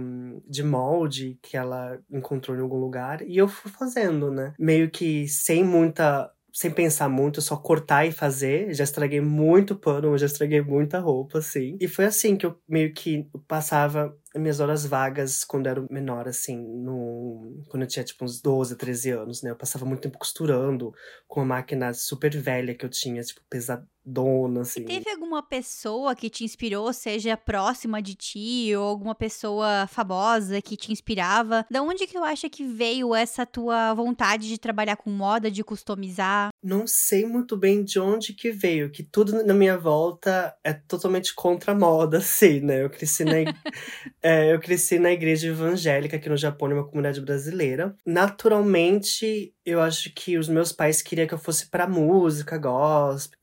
[0.48, 3.24] de molde que ela encontrou em algum lugar.
[3.24, 4.54] E eu fui fazendo, né?
[4.60, 8.74] Meio que sem muita sem pensar muito, só cortar e fazer.
[8.74, 11.78] Já estraguei muito pano, já estraguei muita roupa, assim.
[11.80, 16.28] E foi assim que eu meio que passava minhas horas vagas quando eu era menor,
[16.28, 17.64] assim, no...
[17.70, 19.52] quando eu tinha tipo uns 12, 13 anos, né?
[19.52, 20.94] Eu passava muito tempo costurando
[21.28, 23.42] com uma máquina super velha que eu tinha, tipo,
[24.04, 24.82] pesadona, assim.
[24.82, 30.62] E teve alguma pessoa que te inspirou, seja próxima de ti, ou alguma pessoa famosa
[30.62, 31.66] que te inspirava?
[31.70, 35.64] Da onde que eu acho que veio essa tua vontade de trabalhar com moda, de
[35.64, 36.50] customizar?
[36.64, 41.34] Não sei muito bem de onde que veio, que tudo na minha volta é totalmente
[41.34, 42.84] contra a moda, assim, né?
[42.84, 43.32] Eu cresci na
[44.22, 47.96] É, eu cresci na igreja evangélica aqui no Japão, numa comunidade brasileira.
[48.06, 53.40] Naturalmente, eu acho que os meus pais queriam que eu fosse pra música, gospel,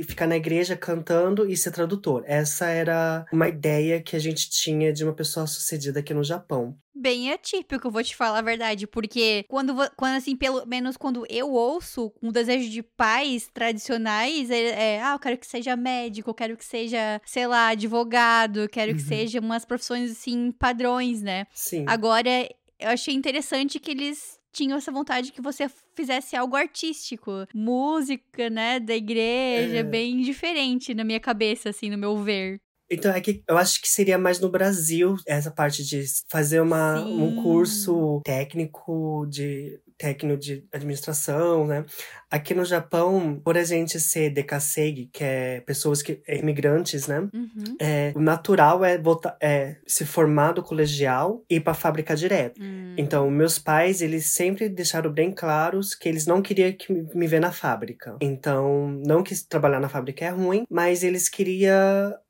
[0.00, 2.22] e ficar na igreja cantando e ser tradutor.
[2.26, 6.76] Essa era uma ideia que a gente tinha de uma pessoa sucedida aqui no Japão
[7.02, 8.86] bem atípico, vou te falar a verdade.
[8.86, 14.96] Porque quando, quando assim, pelo menos quando eu ouço um desejo de pais tradicionais, é,
[14.96, 18.68] é ah, eu quero que seja médico, eu quero que seja, sei lá, advogado, eu
[18.68, 18.96] quero uhum.
[18.96, 21.46] que seja umas profissões, assim, padrões, né?
[21.52, 21.84] Sim.
[21.88, 22.30] Agora,
[22.78, 27.46] eu achei interessante que eles tinham essa vontade que você fizesse algo artístico.
[27.54, 29.82] Música, né, da igreja, é.
[29.82, 32.60] bem diferente na minha cabeça, assim, no meu ver.
[32.90, 37.00] Então, é que eu acho que seria mais no Brasil essa parte de fazer uma,
[37.02, 41.84] um curso técnico de técnico de administração, né?
[42.30, 47.20] Aqui no Japão, por a gente ser dekasegi, que é pessoas que é imigrantes, né?
[47.32, 47.76] Uhum.
[47.80, 52.60] É, o natural é, voltar, é se formar do colegial e ir para fábrica direto.
[52.60, 52.94] Uhum.
[52.96, 57.40] Então, meus pais, eles sempre deixaram bem claros que eles não queriam que me ver
[57.40, 58.16] na fábrica.
[58.20, 61.72] Então, não que trabalhar na fábrica é ruim, mas eles queriam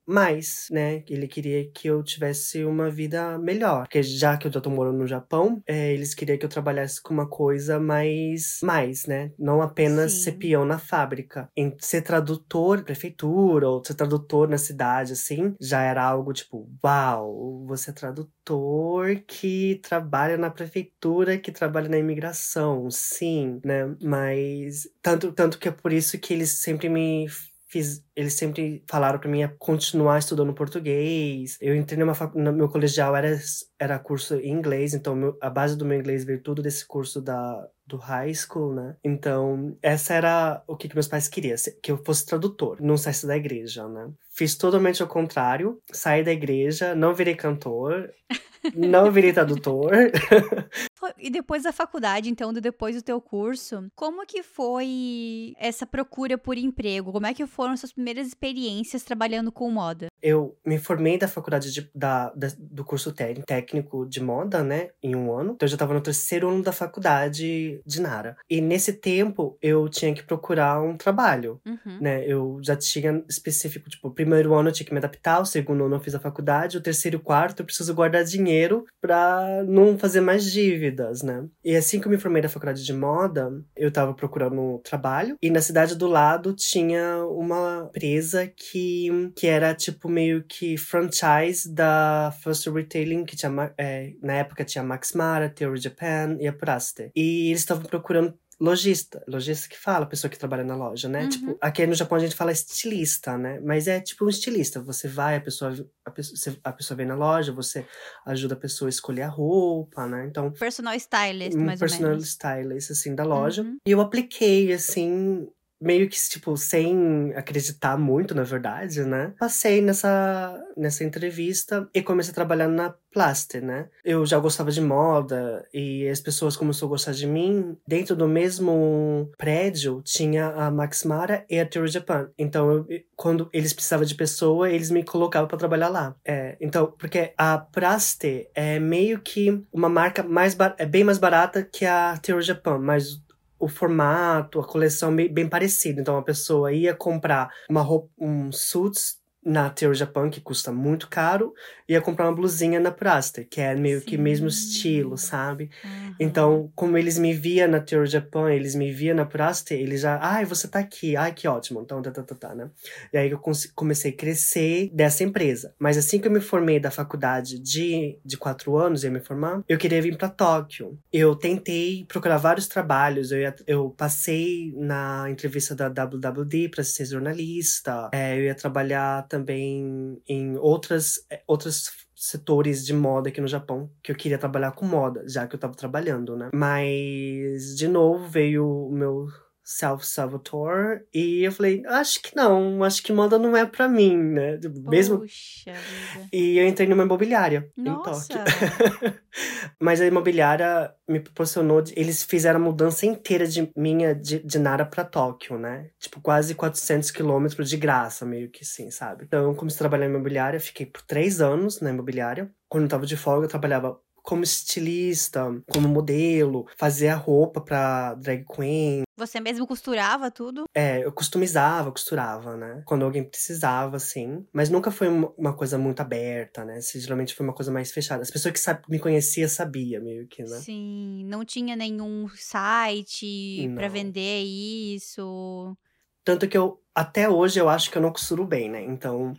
[0.07, 1.03] mais, né?
[1.09, 3.83] Ele queria que eu tivesse uma vida melhor.
[3.83, 7.01] Porque já que eu já tô morando no Japão, é, eles queriam que eu trabalhasse
[7.03, 9.33] com uma coisa mais, mais, né?
[9.38, 10.23] Não apenas Sim.
[10.23, 11.49] ser peão na fábrica.
[11.57, 17.65] Em ser tradutor, prefeitura, ou ser tradutor na cidade, assim, já era algo tipo, uau,
[17.67, 23.95] você é tradutor que trabalha na prefeitura, que trabalha na imigração, sim, né?
[24.03, 27.27] Mas tanto, tanto que é por isso que eles sempre me
[27.73, 31.57] fiz, eles sempre falaram para mim continuar estudando português.
[31.59, 32.35] Eu entrei numa fac...
[32.35, 33.41] no meu colegial era
[33.79, 37.21] era curso em inglês, então meu, a base do meu inglês veio tudo desse curso
[37.23, 38.97] da do high school, né?
[39.03, 43.27] Então, essa era o que, que meus pais queriam, que eu fosse tradutor, não saísse
[43.27, 44.11] da igreja, né?
[44.31, 48.11] Fiz totalmente ao contrário, saí da igreja, não virei cantor,
[48.77, 49.91] não virei tradutor.
[51.19, 56.57] E depois da faculdade, então, depois do teu curso, como que foi essa procura por
[56.57, 57.12] emprego?
[57.12, 60.12] Como é que foram suas primeiras experiências trabalhando com moda?
[60.23, 65.15] Eu me formei da faculdade de, da, da, do curso técnico de moda, né, em
[65.15, 65.53] um ano.
[65.55, 68.37] Então eu já estava no terceiro ano da faculdade de Nara.
[68.49, 71.99] E nesse tempo eu tinha que procurar um trabalho, uhum.
[72.01, 72.25] né?
[72.27, 75.85] Eu já tinha específico, tipo, o primeiro ano eu tinha que me adaptar, o segundo
[75.85, 79.65] ano eu fiz a faculdade, o terceiro e o quarto eu preciso guardar dinheiro para
[79.65, 81.47] não fazer mais dívidas, né?
[81.65, 85.51] E assim que eu me formei da faculdade de moda, eu tava procurando trabalho e
[85.51, 92.33] na cidade do lado tinha uma empresa que, que era tipo meio que franchise da
[92.42, 97.11] First Retailing, que tinha, é, na época tinha Max Mara, Theory Japan e a Praste.
[97.16, 101.22] E eles estavam procurando lojista, lojista que fala, pessoa que trabalha na loja, né?
[101.22, 101.29] Uhum.
[101.29, 103.59] Tipo, aqui no Japão a gente fala estilista, né?
[103.61, 104.81] Mas é tipo um estilista.
[104.81, 107.85] Você vai, a pessoa, a pessoa, a pessoa vem na loja, você
[108.25, 110.27] ajuda a pessoa a escolher a roupa, né?
[110.29, 110.53] Então.
[110.53, 112.37] Personal stylist, um mais personal ou menos.
[112.37, 113.62] Personal stylist, assim, da loja.
[113.62, 113.79] Uhum.
[113.85, 115.48] E eu apliquei, assim,
[115.83, 119.33] meio que, tipo, sem acreditar muito, na verdade, né?
[119.38, 123.88] Passei nessa, nessa entrevista e comecei a trabalhar na Plaster, né?
[124.03, 127.77] Eu já gostava de moda e as pessoas começaram a gostar de mim.
[127.87, 132.31] Dentro do mesmo prédio tinha a Max Mara e a Theory Japan.
[132.38, 136.16] Então, eu, quando eles precisavam de pessoa, eles me colocavam para trabalhar lá.
[136.25, 141.62] É, então, porque a Praste é meio que uma marca mais é bem mais barata
[141.62, 143.21] que a Theory Japan, mas
[143.62, 146.01] o formato, a coleção bem, bem parecida.
[146.01, 151.09] Então a pessoa ia comprar uma roupa, um suits na Teo Japan, que custa muito
[151.09, 151.53] caro,
[151.89, 154.07] ia comprar uma blusinha na Praster, que é meio Sim.
[154.07, 155.69] que mesmo estilo, sabe?
[155.85, 156.15] Aham.
[156.21, 160.19] Então, como eles me via na Teo Japan, eles me via na Praster, eles já,
[160.23, 162.71] ai, você tá aqui, ai, que ótimo, então, tá, tá, tá, tá, né?
[163.13, 163.41] E aí eu
[163.75, 165.75] comecei a crescer dessa empresa.
[165.79, 169.25] Mas assim que eu me formei da faculdade de, de quatro anos, eu ia me
[169.25, 170.99] formar, eu queria vir pra Tóquio.
[171.13, 177.07] Eu tentei procurar vários trabalhos, eu, ia- eu passei na entrevista da WWD pra ser
[177.07, 183.49] jornalista, é, eu ia trabalhar também em outras, é, outros setores de moda aqui no
[183.49, 186.51] Japão, que eu queria trabalhar com moda, já que eu tava trabalhando, né?
[186.53, 189.27] Mas, de novo, veio o meu
[189.64, 194.59] self-saboteur e eu falei, acho que não, acho que moda não é pra mim, né?
[194.88, 195.20] Mesmo...
[195.20, 196.29] Puxa vida.
[196.33, 198.38] E eu entrei numa imobiliária em Nossa.
[198.38, 199.20] Tóquio.
[199.81, 201.83] Mas a imobiliária me proporcionou.
[201.96, 205.90] Eles fizeram a mudança inteira de minha de, de Nara pra Tóquio, né?
[205.98, 209.25] Tipo, quase 400 quilômetros de graça, meio que sim, sabe?
[209.25, 212.51] Então, eu comecei a trabalhar em imobiliária, fiquei por três anos na imobiliária.
[212.68, 218.45] Quando eu tava de folga, eu trabalhava como estilista, como modelo, fazia roupa pra drag
[218.45, 219.03] queen.
[219.17, 220.65] Você mesmo costurava tudo?
[220.75, 222.83] É, eu customizava, costurava, né?
[222.87, 224.47] Quando alguém precisava, assim.
[224.53, 226.77] Mas nunca foi uma coisa muito aberta, né?
[226.77, 228.23] Assim, Geralmente foi uma coisa mais fechada.
[228.23, 230.57] As pessoas que me conheciam sabia meio que, né?
[230.59, 233.93] Sim, não tinha nenhum site pra Não.
[233.95, 235.77] vender isso.
[236.25, 238.83] Tanto que eu, até hoje, eu acho que eu não costuro bem, né?
[238.85, 239.35] Então,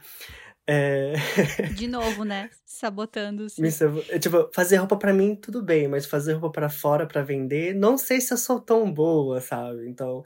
[0.67, 1.13] é...
[1.75, 2.49] De novo, né?
[2.65, 3.61] Sabotando-se.
[4.09, 5.87] é, tipo, fazer roupa pra mim, tudo bem.
[5.87, 9.87] Mas fazer roupa pra fora, pra vender, não sei se eu sou tão boa, sabe?
[9.87, 10.23] Então,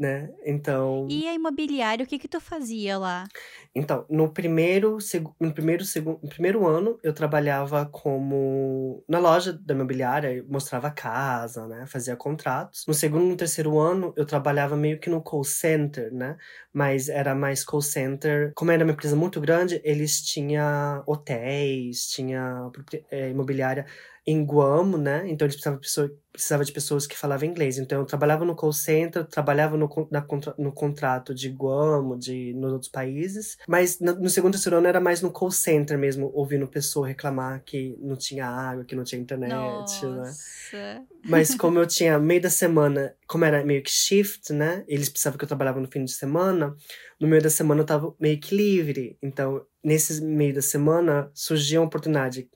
[0.00, 0.30] né?
[0.46, 1.06] Então...
[1.10, 3.28] E a imobiliária, o que que tu fazia lá?
[3.74, 4.96] Então, no primeiro,
[5.38, 11.66] no primeiro, segundo, no primeiro ano, eu trabalhava como na loja da imobiliária, mostrava casa,
[11.68, 11.84] né?
[11.86, 12.86] Fazia contratos.
[12.88, 16.38] No segundo e no terceiro ano, eu trabalhava meio que no call center, né?
[16.72, 18.52] Mas era mais call center.
[18.54, 22.70] Como era uma empresa muito grande, eles tinham hotéis, tinha
[23.10, 23.84] eh, imobiliária
[24.26, 25.24] em Guam, né?
[25.28, 27.78] Então eles precisavam de, pessoa, precisava de pessoas que falavam inglês.
[27.78, 30.24] Então eu trabalhava no call center, trabalhava no, na
[30.58, 33.56] no contrato de Guam, de nos outros países.
[33.66, 37.96] Mas no, no segundo ano era mais no call center mesmo, ouvindo pessoa reclamar que
[38.00, 39.58] não tinha água, que não tinha internet, né?
[39.58, 41.04] Nossa.
[41.24, 44.84] Mas como eu tinha meio da semana, como era meio que shift, né?
[44.88, 46.74] Eles precisavam que eu trabalhava no fim de semana.
[47.20, 49.18] No meio da semana eu tava meio que livre.
[49.22, 52.48] Então, nesse meio da semana, surgia uma oportunidade.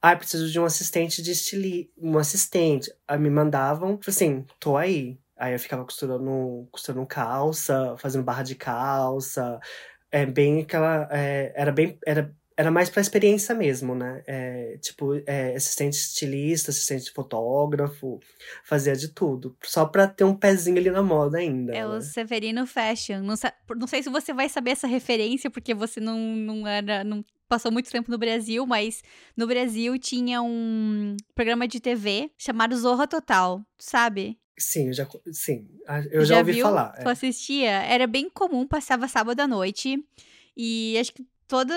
[0.00, 1.90] Ah, preciso de um assistente de estili...
[1.98, 2.92] Um assistente.
[3.18, 5.18] Me mandavam, tipo assim, tô aí.
[5.36, 9.58] Aí eu ficava costurando, costurando calça, fazendo barra de calça.
[10.10, 11.08] É bem aquela.
[11.10, 11.98] é, era bem.
[12.06, 14.22] Era, era mais pra experiência mesmo, né?
[14.26, 18.20] É, tipo, é, assistente estilista, assistente fotógrafo,
[18.64, 19.56] fazia de tudo.
[19.64, 21.72] Só pra ter um pezinho ali na moda ainda.
[21.72, 21.86] É né?
[21.86, 23.22] o Severino Fashion.
[23.22, 23.34] Não,
[23.76, 27.02] não sei se você vai saber essa referência, porque você não, não era.
[27.02, 29.02] Não passou muito tempo no Brasil, mas
[29.36, 34.38] no Brasil tinha um programa de TV chamado Zorra Total, sabe?
[34.58, 35.68] Sim, eu já, sim,
[36.10, 36.64] eu já, ouvi viu?
[36.64, 36.92] falar.
[36.92, 37.12] Tu é.
[37.12, 37.70] assistia?
[37.70, 40.02] Era bem comum, passava sábado à noite.
[40.56, 41.74] E acho que todo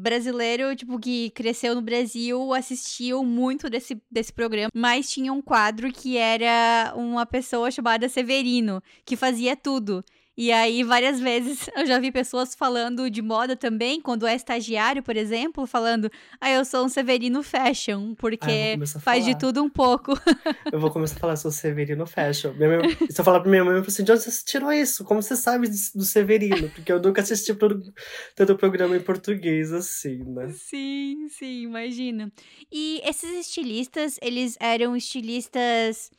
[0.00, 4.70] brasileiro, tipo, que cresceu no Brasil, assistiu muito desse, desse programa.
[4.72, 10.02] Mas tinha um quadro que era uma pessoa chamada Severino, que fazia tudo.
[10.40, 15.02] E aí, várias vezes, eu já vi pessoas falando de moda também, quando é estagiário,
[15.02, 16.08] por exemplo, falando,
[16.40, 20.12] ah, eu sou um Severino Fashion, Ah, porque começar a faz de tudo um pouco.
[20.72, 22.52] Eu vou começar a falar o Severino Fashion.
[22.52, 24.72] Minha mãe, se eu falar pra minha mãe, eu falo assim, de onde você tirou
[24.72, 25.02] isso?
[25.04, 26.68] Como você sabe do Severino?
[26.70, 30.52] Porque eu nunca assisti todo o programa em português, assim, né?
[30.52, 32.30] Sim, sim, imagina.
[32.70, 36.10] E esses estilistas, eles eram estilistas.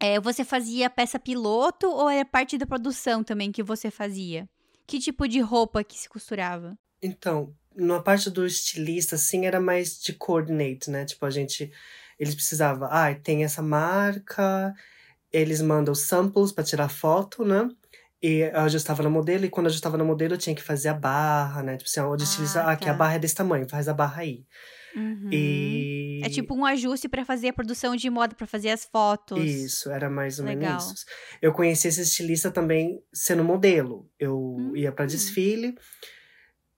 [0.00, 4.48] É, você fazia peça piloto ou era parte da produção também que você fazia?
[4.86, 6.76] Que tipo de roupa que se costurava?
[7.02, 11.04] Então, na parte do estilista, assim, era mais de coordinate, né?
[11.04, 11.70] Tipo, a gente.
[12.18, 12.88] Eles precisavam.
[12.90, 14.74] Ah, tem essa marca.
[15.32, 17.68] Eles mandam samples pra tirar foto, né?
[18.22, 20.88] E eu ajustava na modelo, e quando eu ajustava na modelo, eu tinha que fazer
[20.88, 21.76] a barra, né?
[21.76, 22.62] Tipo assim, onde Ah, estilista.
[22.62, 22.98] Ah, que a tá.
[22.98, 24.46] barra é desse tamanho, faz a barra aí.
[24.96, 25.28] Uhum.
[25.30, 26.20] E.
[26.24, 29.44] É tipo um ajuste pra fazer a produção de moda, pra fazer as fotos.
[29.44, 30.70] Isso, era mais ou Legal.
[30.78, 31.04] menos isso.
[31.42, 34.10] Eu conheci esse estilista também sendo modelo.
[34.18, 35.08] Eu ia pra Hum.
[35.08, 35.74] desfile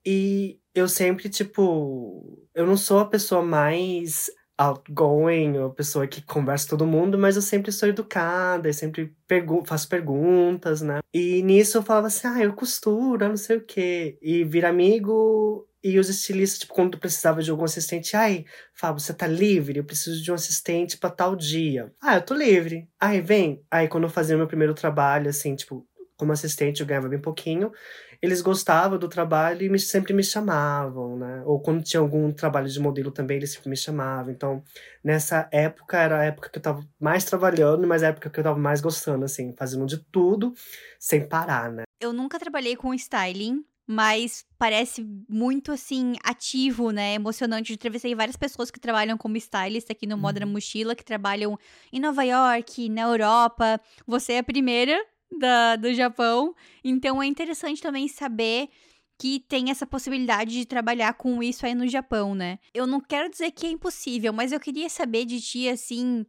[0.05, 6.21] e eu sempre, tipo, eu não sou a pessoa mais outgoing, ou a pessoa que
[6.21, 10.99] conversa com todo mundo, mas eu sempre sou educada, eu sempre pergu faço perguntas, né?
[11.14, 14.18] E nisso eu falava assim, ah, eu costuro, não sei o quê.
[14.20, 15.64] E vira amigo.
[15.83, 19.78] E os estilistas, tipo, quando precisava de algum assistente, ai, Fábio, você tá livre?
[19.78, 21.93] Eu preciso de um assistente pra tal dia.
[22.03, 22.89] Ah, eu tô livre.
[23.01, 23.62] Aí vem.
[23.70, 25.87] Aí quando eu fazia o meu primeiro trabalho, assim, tipo,
[26.19, 27.73] como assistente eu ganhava bem pouquinho.
[28.21, 31.43] Eles gostavam do trabalho e me, sempre me chamavam, né?
[31.47, 34.33] Ou quando tinha algum trabalho de modelo também, eles sempre me chamavam.
[34.33, 34.62] Então,
[35.03, 38.45] nessa época era a época que eu tava mais trabalhando, mas a época que eu
[38.45, 40.53] tava mais gostando, assim, fazendo de tudo
[40.99, 41.85] sem parar, né?
[42.01, 47.14] Eu nunca trabalhei com styling, mas parece muito assim ativo, né?
[47.14, 47.71] Emocionante.
[47.71, 50.21] Eu entrevistei várias pessoas que trabalham como stylist aqui no uhum.
[50.21, 51.57] Moda Mochila, que trabalham
[51.93, 53.81] em Nova York, na Europa.
[54.07, 55.01] Você é a primeira
[55.31, 58.68] da, do Japão, então é interessante também saber
[59.18, 62.59] que tem essa possibilidade de trabalhar com isso aí no Japão, né?
[62.72, 66.24] Eu não quero dizer que é impossível, mas eu queria saber de ti assim.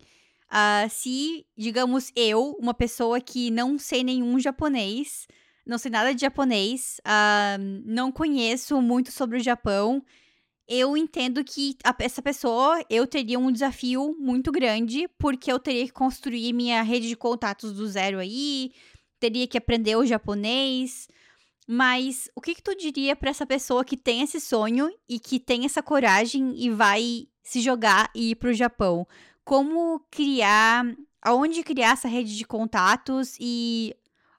[0.52, 5.28] Uh, se, digamos, eu, uma pessoa que não sei nenhum japonês,
[5.64, 10.04] não sei nada de japonês, uh, não conheço muito sobre o Japão.
[10.72, 15.84] Eu entendo que a, essa pessoa, eu teria um desafio muito grande, porque eu teria
[15.84, 18.72] que construir minha rede de contatos do zero aí,
[19.20, 21.08] teria que aprender o japonês.
[21.68, 25.40] Mas o que, que tu diria para essa pessoa que tem esse sonho e que
[25.40, 29.08] tem essa coragem e vai se jogar e ir pro Japão?
[29.44, 30.86] Como criar,
[31.20, 33.96] aonde criar essa rede de contatos e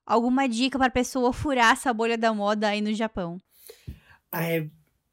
[0.07, 3.41] alguma dica para a pessoa furar essa bolha da moda aí no Japão?
[4.33, 4.69] É,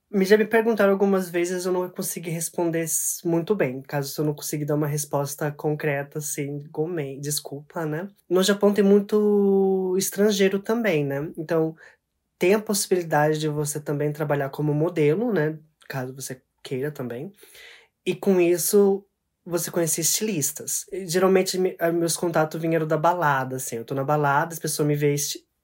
[0.10, 2.86] me já me perguntaram algumas vezes, eu não consegui responder
[3.26, 3.82] muito bem.
[3.82, 8.08] Caso eu não consiga dar uma resposta concreta, assim, gomei, desculpa, né?
[8.30, 11.32] No Japão tem muito estrangeiro também, né?
[11.38, 11.76] Então,
[12.40, 15.60] tem a possibilidade de você também trabalhar como modelo, né?
[15.90, 17.32] Caso você queira também.
[18.06, 19.06] E com isso,
[19.46, 20.86] você conhecer estilistas.
[21.08, 21.58] Geralmente,
[21.94, 23.78] meus contatos vieram da balada, assim.
[23.78, 25.16] Eu tô na balada, as pessoas me veem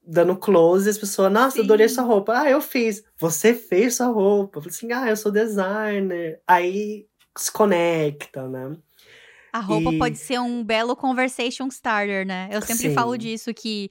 [0.06, 1.64] dando close, as pessoas, nossa, Sim.
[1.64, 2.42] adorei sua roupa.
[2.42, 3.04] Ah, eu fiz.
[3.18, 4.60] Você fez sua roupa.
[4.60, 6.42] Eu assim, ah, eu sou designer.
[6.48, 8.78] Aí se conecta, né?
[9.52, 9.98] A roupa e...
[9.98, 12.50] pode ser um belo conversation starter, né?
[12.52, 12.96] Eu sempre Sim.
[12.96, 13.90] falo disso, que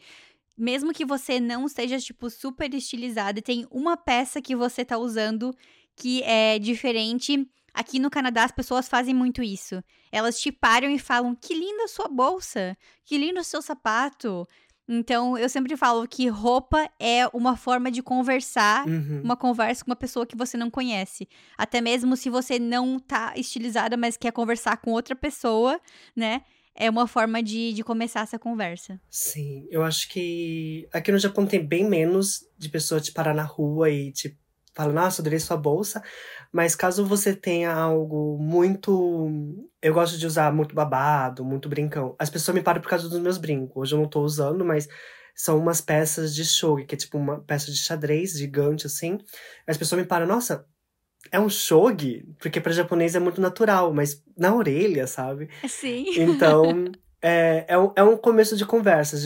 [0.57, 4.99] mesmo que você não esteja, tipo, super estilizada e tem uma peça que você tá
[4.99, 5.55] usando
[5.97, 9.83] que é diferente Aqui no Canadá as pessoas fazem muito isso.
[10.11, 14.47] Elas te param e falam: "Que linda a sua bolsa, que lindo o seu sapato".
[14.89, 19.23] Então, eu sempre falo que roupa é uma forma de conversar, uhum.
[19.23, 21.29] uma conversa com uma pessoa que você não conhece.
[21.57, 25.81] Até mesmo se você não tá estilizada, mas quer conversar com outra pessoa,
[26.17, 26.43] né?
[26.75, 29.01] É uma forma de, de começar essa conversa.
[29.09, 33.45] Sim, eu acho que aqui no Japão tem bem menos de pessoa te parar na
[33.45, 34.37] rua e te
[34.75, 36.03] fala, nossa, adorei sua bolsa.
[36.53, 39.31] Mas caso você tenha algo muito.
[39.81, 42.15] Eu gosto de usar muito babado, muito brincão.
[42.19, 43.75] As pessoas me param por causa dos meus brincos.
[43.77, 44.89] Hoje eu não tô usando, mas
[45.35, 49.19] são umas peças de shogi, que é tipo uma peça de xadrez gigante, assim.
[49.67, 50.67] As pessoas me param, nossa,
[51.31, 52.27] é um shogi?
[52.39, 55.49] Porque para japonês é muito natural, mas na orelha, sabe?
[55.69, 56.05] Sim.
[56.17, 56.85] Então,
[57.23, 59.17] é, é, um, é um começo de conversa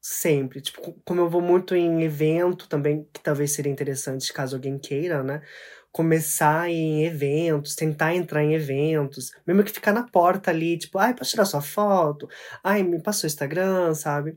[0.00, 0.60] sempre.
[0.60, 5.22] Tipo, como eu vou muito em evento também, que talvez seria interessante caso alguém queira,
[5.22, 5.42] né?
[5.90, 11.14] Começar em eventos, tentar entrar em eventos, mesmo que ficar na porta ali, tipo, ai,
[11.14, 12.28] posso tirar sua foto?
[12.64, 14.36] Ai, me passou o Instagram, sabe?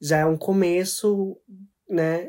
[0.00, 1.38] Já é um começo,
[1.88, 2.28] né?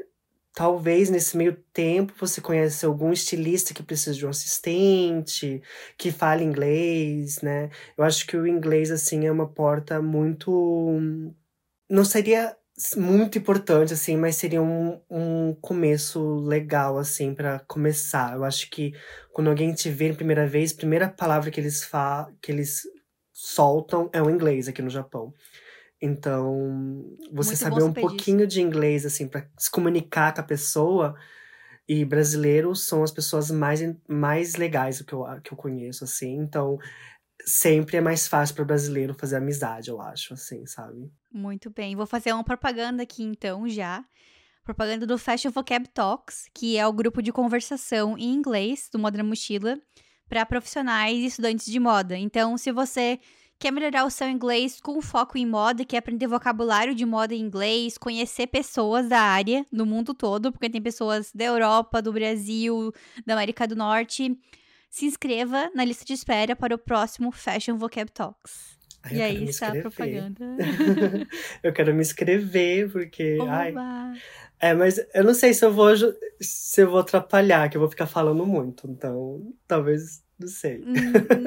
[0.57, 5.61] Talvez nesse meio tempo você conhece algum estilista que precisa de um assistente,
[5.95, 7.69] que fale inglês, né?
[7.95, 10.99] Eu acho que o inglês, assim, é uma porta muito.
[11.87, 12.57] Não seria
[12.95, 18.33] muito importante, assim, mas seria um, um começo legal, assim, para começar.
[18.35, 18.93] Eu acho que
[19.31, 22.81] quando alguém te vê a primeira vez, a primeira palavra que eles, fa que eles
[23.31, 25.31] soltam é o inglês aqui no Japão.
[26.01, 31.15] Então, você muito saber um pouquinho de inglês, assim, para se comunicar com a pessoa.
[31.89, 36.35] E brasileiros são as pessoas mais, mais legais que eu, que eu conheço, assim.
[36.35, 36.77] Então,
[37.45, 41.09] sempre é mais fácil para brasileiro fazer amizade, eu acho, assim, sabe?
[41.31, 41.95] Muito bem.
[41.95, 44.03] Vou fazer uma propaganda aqui então já.
[44.63, 49.23] Propaganda do Fashion Vocab Talks, que é o grupo de conversação em inglês do Moda
[49.23, 49.79] Mochila
[50.27, 52.17] para profissionais e estudantes de moda.
[52.17, 53.17] Então, se você
[53.59, 57.41] quer melhorar o seu inglês com foco em moda, quer aprender vocabulário de moda em
[57.41, 62.93] inglês, conhecer pessoas da área no mundo todo, porque tem pessoas da Europa, do Brasil,
[63.25, 64.37] da América do Norte,
[64.89, 68.77] se inscreva na lista de espera para o próximo Fashion Vocab Talks.
[69.03, 70.45] Ai, e aí está a propaganda.
[71.63, 73.37] eu quero me inscrever, porque.
[73.47, 73.73] Ai,
[74.59, 75.89] é, mas eu não sei se eu vou
[76.39, 78.89] se eu vou atrapalhar, que eu vou ficar falando muito.
[78.89, 80.25] Então, talvez.
[80.39, 80.83] Não sei.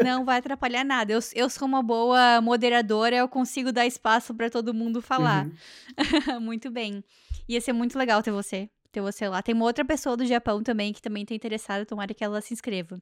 [0.04, 1.12] Não vai atrapalhar nada.
[1.12, 5.46] Eu, eu sou uma boa moderadora, eu consigo dar espaço para todo mundo falar.
[5.46, 6.40] Uhum.
[6.42, 7.04] muito bem.
[7.48, 9.42] Ia ser muito legal ter você ter você lá.
[9.42, 12.52] Tem uma outra pessoa do Japão também que também tá interessada, tomara que ela se
[12.52, 13.00] inscreva.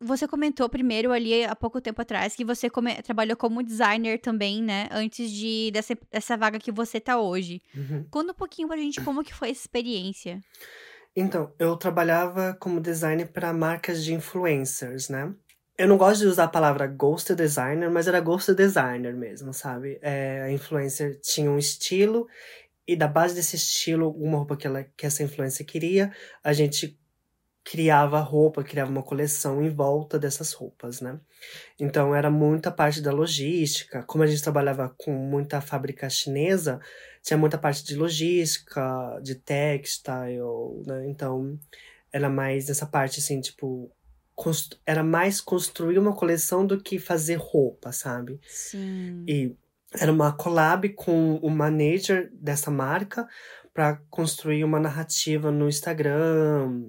[0.00, 4.62] Você comentou primeiro ali há pouco tempo atrás que você come, trabalhou como designer também,
[4.62, 4.88] né?
[4.90, 7.60] Antes de dessa, dessa vaga que você tá hoje.
[7.74, 8.06] Uhum.
[8.10, 10.40] Conta um pouquinho pra gente como que foi essa experiência.
[11.14, 15.34] Então, eu trabalhava como designer para marcas de influencers, né?
[15.76, 19.98] Eu não gosto de usar a palavra ghost designer, mas era ghost designer mesmo, sabe?
[20.02, 22.26] É, a influencer tinha um estilo
[22.86, 26.99] e da base desse estilo, uma roupa que, ela, que essa influencer queria, a gente
[27.64, 31.20] criava roupa, criava uma coleção em volta dessas roupas, né?
[31.78, 34.02] Então era muita parte da logística.
[34.04, 36.80] Como a gente trabalhava com muita fábrica chinesa,
[37.22, 40.40] tinha muita parte de logística, de textile,
[40.86, 41.06] né?
[41.08, 41.58] Então
[42.12, 43.90] era mais essa parte assim, tipo,
[44.86, 48.40] era mais construir uma coleção do que fazer roupa, sabe?
[48.46, 49.24] Sim.
[49.28, 49.54] E
[49.92, 53.28] era uma collab com o manager dessa marca
[53.74, 56.82] para construir uma narrativa no Instagram,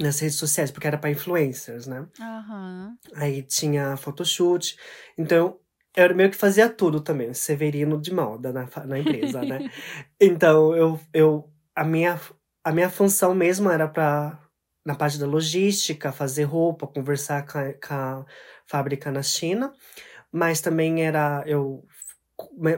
[0.00, 2.06] nas redes sociais, porque era para influencers, né?
[2.18, 2.96] Uhum.
[3.14, 4.76] Aí tinha photoshoot.
[5.16, 5.58] Então,
[5.96, 9.68] eu meio que fazia tudo também, Severino de moda na, na empresa, né?
[10.20, 12.20] Então, eu, eu a minha
[12.62, 14.38] a minha função mesmo era para
[14.84, 18.26] na parte da logística, fazer roupa, conversar com a, com a
[18.66, 19.72] fábrica na China,
[20.32, 21.84] mas também era eu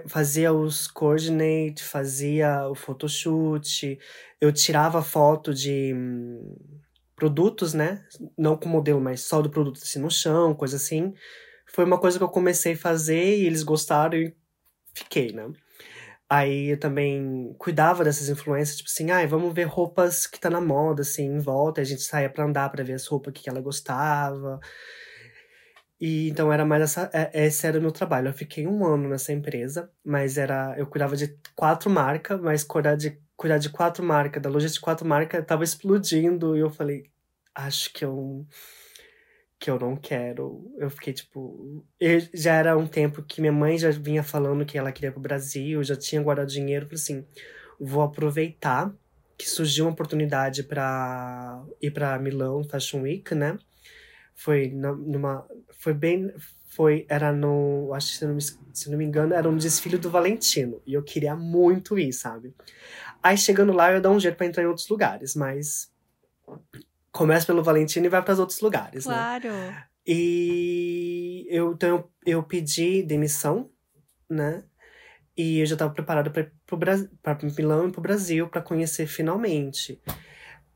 [0.09, 3.99] fazia os coordinate, fazia o photoshoot,
[4.41, 6.57] eu tirava foto de hum,
[7.23, 8.05] produtos, né?
[8.37, 11.15] Não com modelo, mas só do produto assim no chão, coisa assim.
[11.73, 14.35] Foi uma coisa que eu comecei a fazer e eles gostaram e
[14.93, 15.49] fiquei, né?
[16.29, 20.51] Aí eu também cuidava dessas influências, tipo assim, ai, ah, vamos ver roupas que tá
[20.51, 21.81] na moda, assim, em volta.
[21.81, 24.59] A gente saía pra andar pra ver as roupas que ela gostava.
[26.01, 27.09] E então era mais essa.
[27.13, 28.29] É, esse era o meu trabalho.
[28.31, 30.75] Eu fiquei um ano nessa empresa, mas era.
[30.77, 34.85] Eu cuidava de quatro marcas, mas cuidar de, cuidar de quatro marcas, da logística de
[34.85, 36.57] quatro marcas, tava explodindo.
[36.57, 37.11] E eu falei,
[37.55, 38.47] acho que eu
[39.59, 40.73] que eu não quero.
[40.79, 41.85] Eu fiquei tipo.
[42.01, 45.13] Eu, já era um tempo que minha mãe já vinha falando que ela queria ir
[45.13, 46.87] pro Brasil, já tinha guardado dinheiro.
[46.87, 47.27] Falei assim:
[47.81, 48.93] vou aproveitar
[49.39, 53.59] que surgiu uma oportunidade para ir para Milão Fashion Week, né?
[54.35, 55.47] Foi numa.
[55.79, 56.33] Foi bem.
[56.67, 57.07] Foi.
[57.09, 57.93] Era no.
[57.95, 60.83] Acho que se não, me, se não me engano, era um desfile do Valentino.
[60.85, 62.53] E eu queria muito ir, sabe?
[63.23, 65.91] Aí chegando lá, eu dar um jeito pra entrar em outros lugares, mas
[67.13, 69.45] começa pelo Valentino e vai para os outros lugares, claro.
[69.45, 69.71] né?
[69.71, 69.85] Claro.
[70.07, 73.71] E eu, então eu, eu pedi demissão,
[74.29, 74.65] né?
[75.37, 80.01] E eu já estava preparada para Milão e para o Brasil para conhecer finalmente.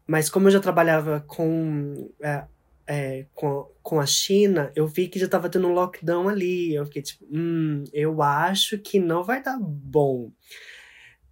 [0.06, 2.44] Mas como eu já trabalhava com, é,
[2.86, 6.74] é, com, com a China, eu vi que já estava tendo um lockdown ali.
[6.74, 10.30] Eu fiquei tipo, hum, eu acho que não vai dar bom.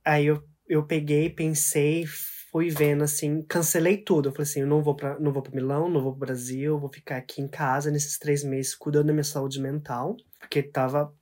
[0.05, 2.05] Aí eu, eu peguei, pensei,
[2.51, 4.29] fui vendo assim, cancelei tudo.
[4.29, 6.79] Eu falei assim, eu não vou para não vou para Milão, não vou pro Brasil,
[6.79, 11.12] vou ficar aqui em casa nesses três meses cuidando da minha saúde mental, porque tava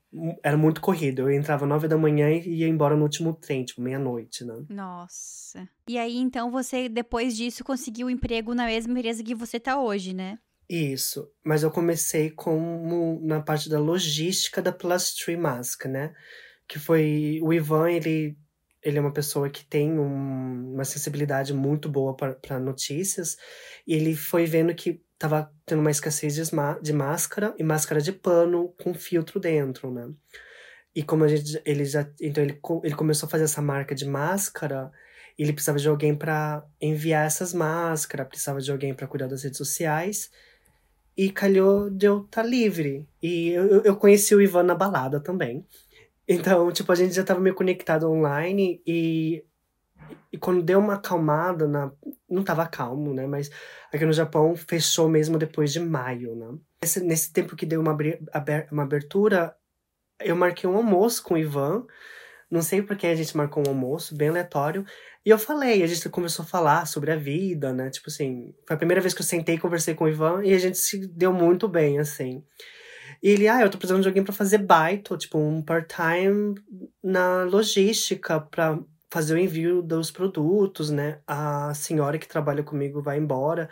[0.42, 1.22] era muito corrido.
[1.22, 4.62] Eu entrava nove da manhã e ia embora no último trem, tipo, meia-noite, né?
[4.68, 5.66] Nossa.
[5.88, 9.80] E aí, então, você, depois disso, conseguiu um emprego na mesma empresa que você tá
[9.80, 10.38] hoje, né?
[10.68, 11.28] Isso.
[11.44, 16.12] Mas eu comecei como na parte da logística da Plus Tree Mask, né?
[16.68, 17.40] Que foi...
[17.42, 18.36] O Ivan, ele
[18.82, 23.36] ele é uma pessoa que tem um, uma sensibilidade muito boa para notícias.
[23.86, 26.42] E ele foi vendo que tava tendo uma escassez de,
[26.82, 30.10] de, máscara e máscara de pano com filtro dentro, né?
[30.94, 34.04] E como a gente, ele já, então ele, ele começou a fazer essa marca de
[34.04, 34.90] máscara,
[35.38, 39.58] ele precisava de alguém para enviar essas máscaras, precisava de alguém para cuidar das redes
[39.58, 40.30] sociais.
[41.16, 43.06] E calhou de eu estar tá livre.
[43.22, 45.66] E eu, eu conheci o Ivan na balada também.
[46.26, 49.44] Então, tipo, a gente já tava meio conectado online e,
[50.32, 51.92] e quando deu uma acalmada, na,
[52.28, 53.26] não tava calmo, né?
[53.26, 53.50] Mas
[53.92, 56.58] aqui no Japão fechou mesmo depois de maio, né?
[56.82, 57.96] Nesse, nesse tempo que deu uma,
[58.70, 59.54] uma abertura,
[60.20, 61.86] eu marquei um almoço com o Ivan.
[62.50, 64.84] Não sei porque a gente marcou um almoço, bem aleatório.
[65.24, 67.90] E eu falei, a gente começou a falar sobre a vida, né?
[67.90, 70.52] Tipo assim, foi a primeira vez que eu sentei e conversei com o Ivan e
[70.52, 72.44] a gente se deu muito bem, assim.
[73.22, 76.54] E ele, ah, eu tô precisando de alguém para fazer baito, tipo, um part-time
[77.02, 78.78] na logística para
[79.10, 81.20] fazer o envio dos produtos, né?
[81.26, 83.70] A senhora que trabalha comigo vai embora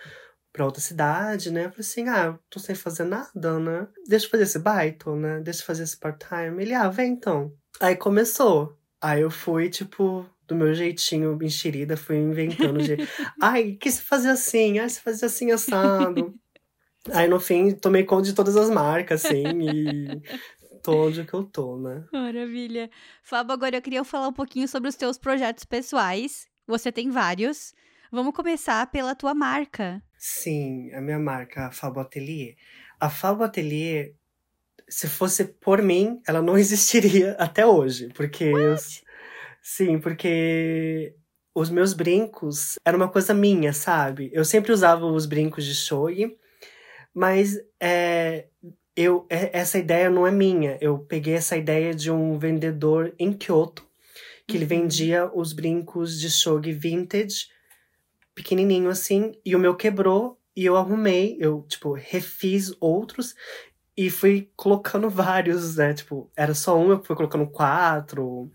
[0.53, 1.67] para outra cidade, né?
[1.67, 3.89] Eu falei assim, ah, eu tô sem fazer nada, né?
[4.07, 5.41] Deixa eu fazer esse baito, né?
[5.41, 6.63] Deixa eu fazer esse part-time.
[6.63, 7.53] Ele, ah, vem então.
[7.81, 8.77] Aí começou.
[9.01, 12.97] Aí eu fui, tipo, do meu jeitinho enxerida, fui inventando de.
[13.41, 14.79] Ai, que se fazer assim?
[14.79, 16.35] Ai, se fazer assim assado.
[17.13, 20.23] Aí no fim, tomei conta de todas as marcas, assim, e
[20.83, 22.05] tô onde que eu tô, né?
[22.13, 22.91] Maravilha.
[23.23, 26.47] Fábio, agora eu queria falar um pouquinho sobre os teus projetos pessoais.
[26.67, 27.75] Você tem vários.
[28.13, 30.03] Vamos começar pela tua marca.
[30.19, 32.57] Sim, a minha marca, a Fabo Atelier.
[32.99, 34.15] A Fabo Atelier,
[34.89, 38.09] se fosse por mim, ela não existiria até hoje.
[38.15, 38.77] Porque eu,
[39.63, 41.15] Sim, porque
[41.55, 44.31] os meus brincos eram uma coisa minha, sabe?
[44.33, 46.37] Eu sempre usava os brincos de shogi,
[47.15, 48.47] mas é,
[48.97, 50.79] eu, é, essa ideia não é minha.
[50.81, 53.87] Eu peguei essa ideia de um vendedor em Kyoto,
[54.47, 54.69] que ele Uhum.
[54.69, 57.49] vendia os brincos de shogi vintage,
[58.35, 63.35] pequenininho assim, e o meu quebrou e eu arrumei, eu, tipo, refiz outros
[63.97, 65.95] e fui colocando vários, né?
[65.95, 68.51] Tipo, era só um, eu fui colocando quatro.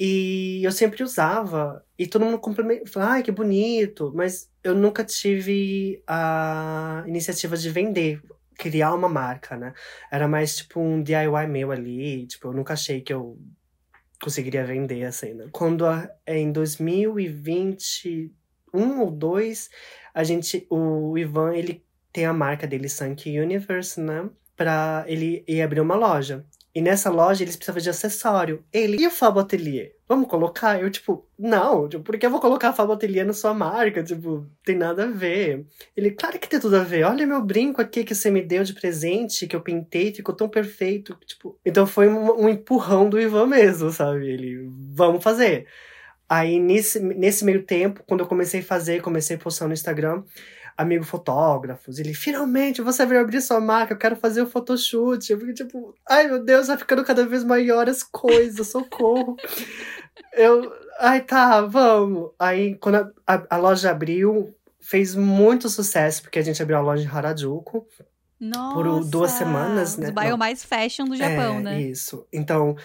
[0.00, 5.04] E eu sempre usava, e todo mundo cumprimenta, falava, ai, que bonito, mas eu nunca
[5.04, 8.22] tive a iniciativa de vender,
[8.56, 9.72] criar uma marca, né?
[10.10, 13.38] Era mais tipo um DIY meu ali, tipo, eu nunca achei que eu
[14.22, 15.48] conseguiria vender assim, né?
[15.52, 19.70] Quando a- em 2021 ou 2,
[20.14, 24.28] a gente, o Ivan, ele tem a marca dele, Sanky Universe, né?
[24.56, 26.44] Pra ele ir abrir uma loja.
[26.74, 28.64] E nessa loja eles precisavam de acessório.
[28.72, 29.92] Ele e o Fabo Atelier?
[30.06, 30.80] Vamos colocar?
[30.80, 34.02] Eu, tipo, não, tipo, por que eu vou colocar Fabo Atelier na sua marca?
[34.02, 35.66] Tipo, tem nada a ver.
[35.96, 37.04] Ele, claro que tem tudo a ver.
[37.04, 40.48] Olha meu brinco aqui que você me deu de presente, que eu pintei, ficou tão
[40.48, 41.18] perfeito.
[41.26, 44.28] Tipo, então foi um, um empurrão do Ivan mesmo, sabe?
[44.28, 45.66] Ele, vamos fazer.
[46.28, 50.22] Aí, nesse, nesse meio tempo, quando eu comecei a fazer, comecei a postar no Instagram,
[50.78, 55.30] amigo fotógrafos, ele, finalmente, você veio abrir sua marca, eu quero fazer o photoshoot.
[55.30, 59.36] Eu fiquei tipo, ai meu Deus, vai ficando cada vez maior as coisas, socorro.
[60.32, 62.30] eu, ai tá, vamos.
[62.38, 66.80] Aí, quando a, a, a loja abriu, fez muito sucesso, porque a gente abriu a
[66.80, 67.84] loja em Harajuku.
[68.40, 69.10] Nossa!
[69.10, 70.08] duas semanas, né?
[70.08, 70.38] Os bairros Não.
[70.38, 71.80] mais fashion do Japão, é, né?
[71.80, 72.24] Isso.
[72.32, 72.76] Então,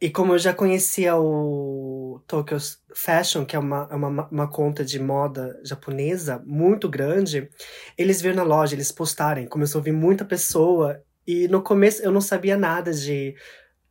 [0.00, 2.56] e como eu já conhecia o Tokyo
[2.94, 7.50] Fashion, que é uma, é uma, uma conta de moda japonesa muito grande,
[7.98, 12.10] eles viram na loja, eles postarem, começou a vir muita pessoa, e no começo eu
[12.10, 13.34] não sabia nada de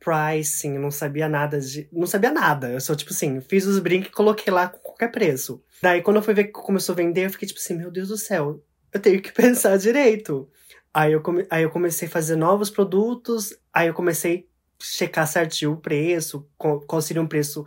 [0.00, 1.88] pricing, não sabia nada de.
[1.92, 2.70] Não sabia nada.
[2.70, 5.62] Eu só, tipo assim, fiz os brincos e coloquei lá com qualquer preço.
[5.80, 8.08] Daí, quando eu fui ver que começou a vender, eu fiquei tipo assim, meu Deus
[8.08, 10.48] do céu, eu tenho que pensar direito.
[10.92, 11.46] Aí eu, come...
[11.48, 14.49] aí eu comecei a fazer novos produtos, aí eu comecei
[14.80, 17.64] checar certinho o preço, qual, seria um preço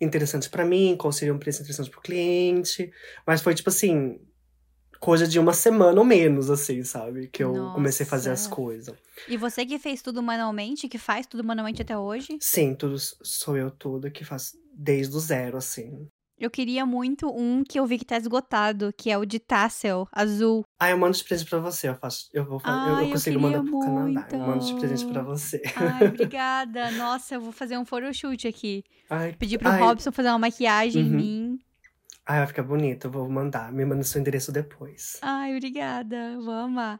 [0.00, 2.92] interessante pra mim, qual seria um preço interessante pro cliente.
[3.26, 4.20] Mas foi tipo assim,
[4.98, 7.28] coisa de uma semana ou menos, assim, sabe?
[7.28, 8.54] Que eu comecei a fazer as Nossa.
[8.54, 8.96] coisas.
[9.28, 12.38] E você que fez tudo manualmente, que faz tudo manualmente até hoje?
[12.40, 16.08] Sim, tudo sou eu tudo que faço desde o zero, assim.
[16.40, 20.08] Eu queria muito um que eu vi que tá esgotado, que é o de tassel
[20.10, 20.64] azul.
[20.78, 22.30] Ah, eu mando de presente pra você, eu faço.
[22.32, 22.88] Eu vou fazer.
[22.88, 24.28] eu, Ai, eu eu consigo mandar pro Canadá.
[24.32, 24.80] Eu mando de muito.
[24.80, 25.60] presente pra você.
[25.76, 26.90] Ai, obrigada.
[26.92, 28.82] Nossa, eu vou fazer um photoshoot aqui.
[29.10, 31.16] Ai, Pedir pro ai, Robson fazer uma maquiagem em Uhum.
[31.16, 31.58] mim.
[32.26, 33.70] ai, vai ficar bonito, eu vou mandar.
[33.70, 35.18] Me manda seu endereço depois.
[35.20, 36.38] Ai, obrigada.
[36.40, 36.98] Vou amar.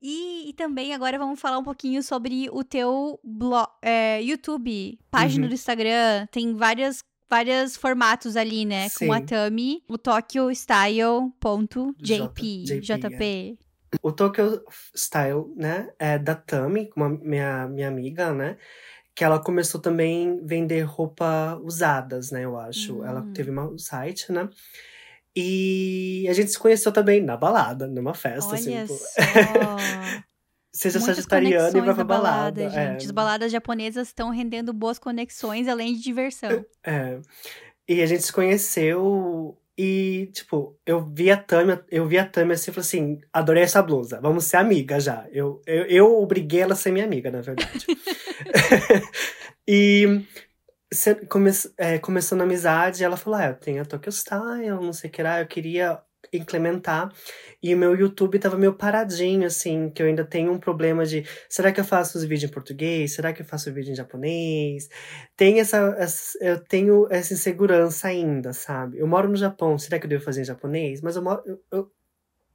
[0.00, 5.44] E, e também agora vamos falar um pouquinho sobre o teu blog, é, YouTube, página
[5.44, 5.48] Uhum.
[5.48, 6.26] do Instagram.
[6.30, 8.88] Tem várias, vários formatos ali, né?
[8.90, 9.26] Com a Sim.
[9.26, 11.94] Tami, o tokyostyle.jp.
[12.02, 13.58] J- JP, JP.
[14.02, 14.62] O Tokyo
[14.94, 18.56] Style, né, é da Tami, uma minha, minha amiga, né?
[19.14, 23.04] Que ela começou também a vender roupa usadas, né, eu acho.
[23.04, 23.32] Ela Hum.
[23.32, 24.48] teve um site, né?
[25.36, 28.72] E a gente se conheceu também na balada, numa festa, assim.
[28.72, 28.94] Olha pô.
[28.94, 29.04] só.
[30.74, 32.62] Seja Muitas sagitariano e vai pra balada, balada.
[32.62, 32.68] é.
[32.68, 33.04] gente.
[33.04, 36.64] As baladas japonesas estão rendendo boas conexões, além de diversão.
[36.84, 37.20] É.
[37.88, 42.54] E a gente se conheceu e, tipo, eu vi a Tami, eu vi a Tami
[42.54, 45.26] assim e falei assim, adorei essa blusa, vamos ser amiga já.
[45.30, 47.86] Eu, eu, eu obriguei ela a ser minha amiga, na verdade.
[49.68, 50.24] e
[51.28, 55.08] come, é, começando a amizade, ela falou, ah, eu tenho a Tokyo Style, não sei
[55.08, 56.00] o que lá, eu queria
[56.32, 57.12] implementar.
[57.62, 61.24] E o meu YouTube tava meio paradinho, assim, que eu ainda tenho um problema de,
[61.48, 63.14] será que eu faço os vídeos em português?
[63.14, 64.88] Será que eu faço vídeo em japonês?
[65.36, 68.98] tem essa, essa- eu tenho essa insegurança ainda, sabe?
[68.98, 71.00] Eu moro no Japão, será que eu devo fazer em japonês?
[71.00, 71.90] Mas eu moro, eu, eu-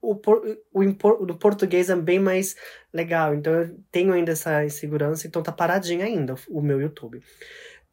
[0.02, 0.14] o,
[0.74, 2.56] o, o português é bem mais
[2.94, 7.22] legal, então eu tenho ainda essa insegurança, então tá paradinho ainda o meu YouTube.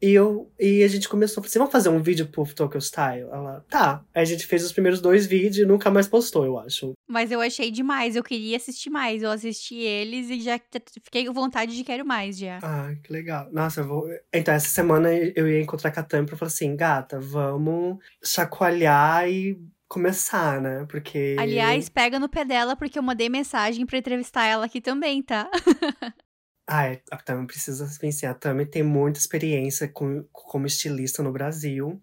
[0.01, 3.23] E, eu, e a gente começou, assim, vamos fazer um vídeo pro Tokyo Style?
[3.23, 4.03] Ela, tá.
[4.13, 6.93] Aí a gente fez os primeiros dois vídeos e nunca mais postou, eu acho.
[7.07, 9.23] Mas eu achei demais, eu queria assistir mais.
[9.23, 10.59] Eu assisti eles e já
[11.03, 12.59] fiquei com vontade de quero mais já.
[12.61, 13.49] Ah, que legal.
[13.51, 14.07] Nossa, eu vou.
[14.31, 19.59] Então, essa semana eu ia encontrar a Tami pra falar assim, gata, vamos chacoalhar e
[19.87, 20.85] começar, né?
[20.87, 21.35] Porque.
[21.39, 25.49] Aliás, pega no pé dela, porque eu mandei mensagem pra entrevistar ela aqui também, tá?
[26.67, 28.29] Ai, a Tami precisa vencer.
[28.29, 32.01] A Tami tem muita experiência com, como estilista no Brasil.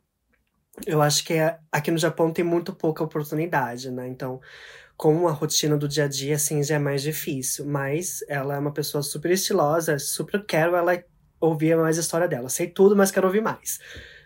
[0.86, 4.08] eu acho que é, aqui no Japão tem muito pouca oportunidade, né?
[4.08, 4.40] Então,
[4.96, 7.66] com a rotina do dia a dia, assim, já é mais difícil.
[7.66, 11.04] Mas ela é uma pessoa super estilosa, super quero ela
[11.40, 12.48] ouvir mais a história dela.
[12.48, 13.78] Sei tudo, mas quero ouvir mais.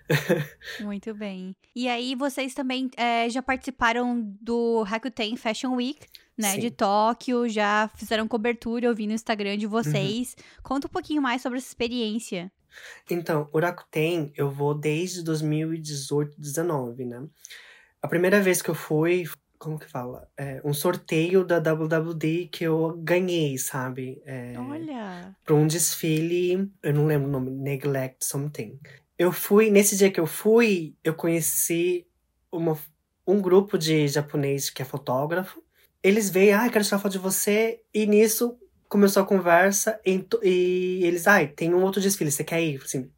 [0.80, 1.54] Muito bem.
[1.74, 6.06] E aí, vocês também é, já participaram do Rakuten Fashion Week,
[6.36, 6.52] né?
[6.52, 6.60] Sim.
[6.60, 9.72] De Tóquio, já fizeram cobertura, eu vi no Instagram de uhum.
[9.72, 10.34] vocês.
[10.38, 10.62] Uhum.
[10.62, 12.50] Conta um pouquinho mais sobre essa experiência.
[13.10, 17.26] Então, o Rakuten, eu vou desde 2018, 2019, né?
[18.00, 19.24] A primeira vez que eu fui,
[19.58, 20.28] como que fala?
[20.36, 24.22] É, um sorteio da WWD que eu ganhei, sabe?
[24.24, 25.36] É, Olha!
[25.44, 28.78] Para um desfile, eu não lembro o nome, Neglect Something.
[29.18, 32.06] Eu fui, nesse dia que eu fui, eu conheci
[32.52, 32.78] uma,
[33.26, 35.62] um grupo de japonês que é fotógrafo.
[36.02, 37.80] Eles veio, ah, quero tirar foto de você.
[37.92, 38.56] E nisso
[38.88, 42.80] começou a conversa e, e eles, ai, ah, tem um outro desfile, você quer ir?
[42.82, 43.10] Assim,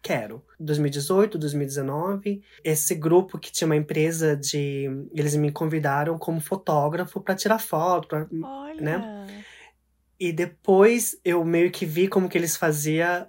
[0.00, 0.42] quero.
[0.58, 4.88] 2018, 2019, esse grupo que tinha uma empresa de.
[5.14, 8.80] Eles me convidaram como fotógrafo para tirar foto, pra, Olha.
[8.80, 9.44] né?
[10.18, 13.26] E depois eu meio que vi como que eles faziam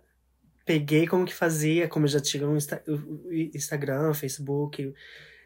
[0.65, 2.83] peguei como que fazia, como já tinha um Insta
[3.31, 4.93] Instagram, Facebook,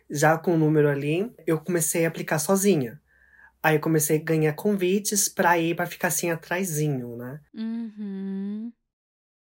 [0.10, 3.02] já com o número ali, eu comecei a aplicar sozinha.
[3.62, 7.42] Aí eu comecei a ganhar convites pra ir pra ficar assim atrasinho, né?
[7.54, 8.72] Uhum.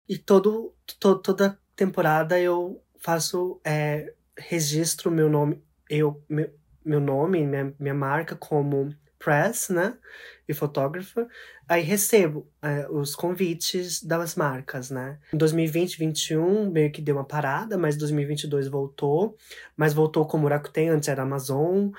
[0.09, 6.49] E todo, to, toda temporada eu faço, é, registro meu nome, eu, meu,
[6.85, 9.99] meu nome, minha, minha marca como press, né?
[10.47, 11.27] E fotógrafa.
[11.67, 15.19] Aí recebo é, os convites das marcas, né?
[15.33, 19.37] Em 2020, 2021 meio que deu uma parada, mas 2022 voltou.
[19.77, 21.91] Mas voltou como Rakuten, antes era Amazon.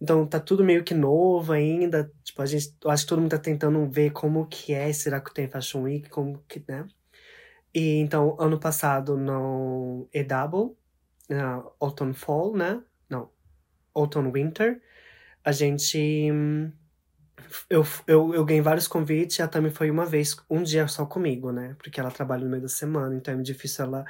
[0.00, 2.10] Então tá tudo meio que novo ainda.
[2.22, 5.10] Tipo, a gente, eu acho que todo mundo tá tentando ver como que é esse
[5.10, 6.86] Rakuten Fashion Week, como que, né?
[7.74, 10.76] E então, ano passado no EW,
[11.30, 12.82] uh, Autumn Fall, né?
[13.08, 13.30] Não,
[13.94, 14.80] Autumn Winter,
[15.44, 16.30] a gente.
[17.68, 21.06] Eu, eu, eu ganhei vários convites e a Tami foi uma vez, um dia só
[21.06, 21.74] comigo, né?
[21.78, 24.04] Porque ela trabalha no meio da semana, então é difícil ela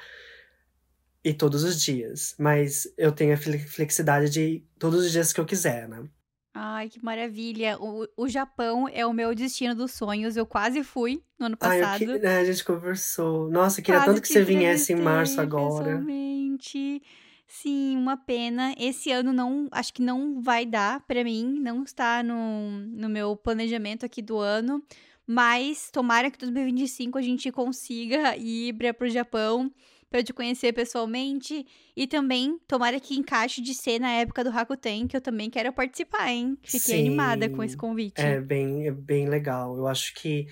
[1.24, 2.34] e todos os dias.
[2.38, 6.08] Mas eu tenho a flexibilidade de todos os dias que eu quiser, né?
[6.52, 7.78] Ai, que maravilha.
[7.80, 10.36] O, o Japão é o meu destino dos sonhos.
[10.36, 11.84] Eu quase fui no ano passado.
[11.84, 13.48] Ai, que, né, a gente conversou.
[13.50, 15.84] Nossa, eu queria quase tanto que, que você viesse em março agora.
[15.84, 17.02] Pessoalmente.
[17.51, 18.72] Sim, uma pena.
[18.78, 23.36] Esse ano não, acho que não vai dar para mim, não está no, no meu
[23.36, 24.80] planejamento aqui do ano.
[25.26, 29.70] Mas tomara que 2025 a gente consiga ir para o Japão
[30.09, 31.66] para eu te conhecer pessoalmente.
[31.96, 35.72] E também, tomara que encaixe de ser na época do Rakuten, que eu também quero
[35.72, 36.57] participar, hein?
[36.62, 38.20] Fiquei Sim, animada com esse convite.
[38.20, 39.76] É bem, é bem legal.
[39.76, 40.46] Eu acho que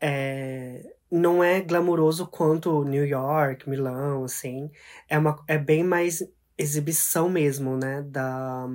[0.00, 4.70] é, não é glamouroso quanto New York, Milão, assim.
[5.08, 6.22] É, uma, é bem mais
[6.56, 8.02] exibição mesmo, né?
[8.02, 8.66] Da,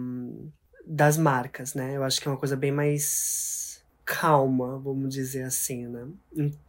[0.86, 1.96] das marcas, né?
[1.96, 6.08] Eu acho que é uma coisa bem mais calma, vamos dizer assim, né?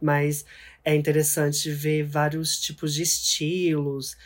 [0.01, 0.45] Mas
[0.83, 4.17] é interessante ver vários tipos de estilos.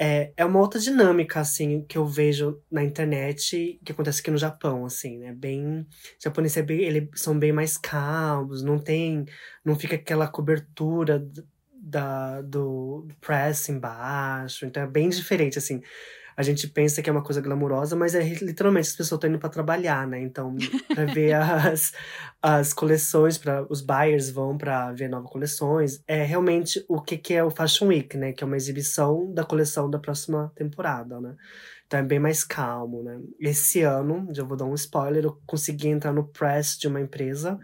[0.00, 4.38] É, é uma outra dinâmica, assim, que eu vejo na internet, que acontece aqui no
[4.38, 5.32] Japão, assim, né?
[5.32, 5.86] Bem.
[6.22, 9.24] Japonês é bem, eles são bem mais calmos, não tem.
[9.64, 11.26] Não fica aquela cobertura
[11.74, 14.66] da, do press embaixo.
[14.66, 15.82] Então é bem diferente, assim
[16.38, 19.40] a gente pensa que é uma coisa glamurosa, mas é literalmente as pessoas estão indo
[19.40, 20.20] para trabalhar, né?
[20.20, 20.54] Então,
[20.94, 21.92] para ver as,
[22.40, 26.00] as coleções, para os buyers vão para ver novas coleções.
[26.06, 28.32] É realmente o que, que é o Fashion Week, né?
[28.32, 31.34] Que é uma exibição da coleção da próxima temporada, né?
[31.88, 33.18] Então é bem mais calmo, né?
[33.40, 37.58] Esse ano, já vou dar um spoiler, eu consegui entrar no press de uma empresa.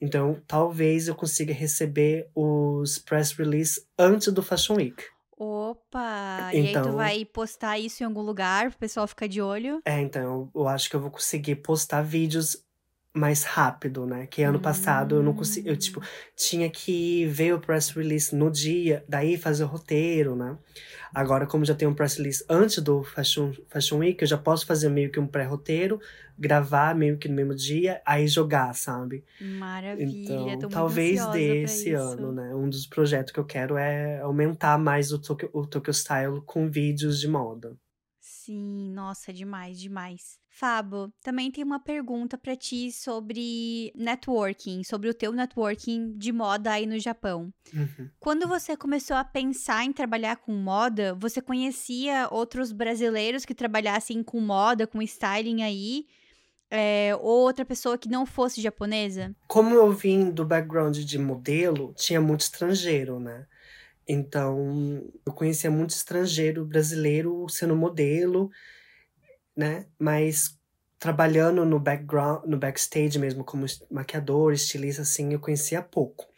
[0.00, 5.04] Então, talvez eu consiga receber os press release antes do Fashion Week.
[5.40, 6.50] Opa!
[6.52, 9.40] Então, e aí tu então vai postar isso em algum lugar pro pessoal ficar de
[9.40, 9.80] olho?
[9.86, 12.67] É, então, eu acho que eu vou conseguir postar vídeos
[13.18, 14.26] mais rápido, né?
[14.26, 15.68] Que ano passado eu não consegui.
[15.68, 16.00] Eu, tipo,
[16.36, 20.56] tinha que ver o press release no dia, daí fazer o roteiro, né?
[21.12, 24.66] Agora, como já tem um press release antes do Fashion, Fashion Week, eu já posso
[24.66, 26.00] fazer meio que um pré-roteiro,
[26.38, 29.24] gravar meio que no mesmo dia, aí jogar, sabe?
[29.40, 32.54] Maravilha, então, talvez desse ano, né?
[32.54, 36.70] Um dos projetos que eu quero é aumentar mais o Tokyo, o Tokyo Style com
[36.70, 37.76] vídeos de moda.
[38.20, 40.38] Sim, nossa, demais, demais.
[40.58, 46.72] Fabo, também tem uma pergunta para ti sobre networking, sobre o teu networking de moda
[46.72, 47.54] aí no Japão.
[47.72, 48.10] Uhum.
[48.18, 54.20] Quando você começou a pensar em trabalhar com moda, você conhecia outros brasileiros que trabalhassem
[54.20, 56.06] com moda, com styling aí?
[56.68, 59.32] É, ou outra pessoa que não fosse japonesa?
[59.46, 63.46] Como eu vim do background de modelo, tinha muito estrangeiro, né?
[64.08, 68.50] Então, eu conhecia muito estrangeiro brasileiro sendo modelo,
[69.58, 69.86] né?
[69.98, 70.56] Mas
[71.00, 76.28] trabalhando no background, no backstage mesmo, como maquiador, estilista, assim, eu conhecia pouco.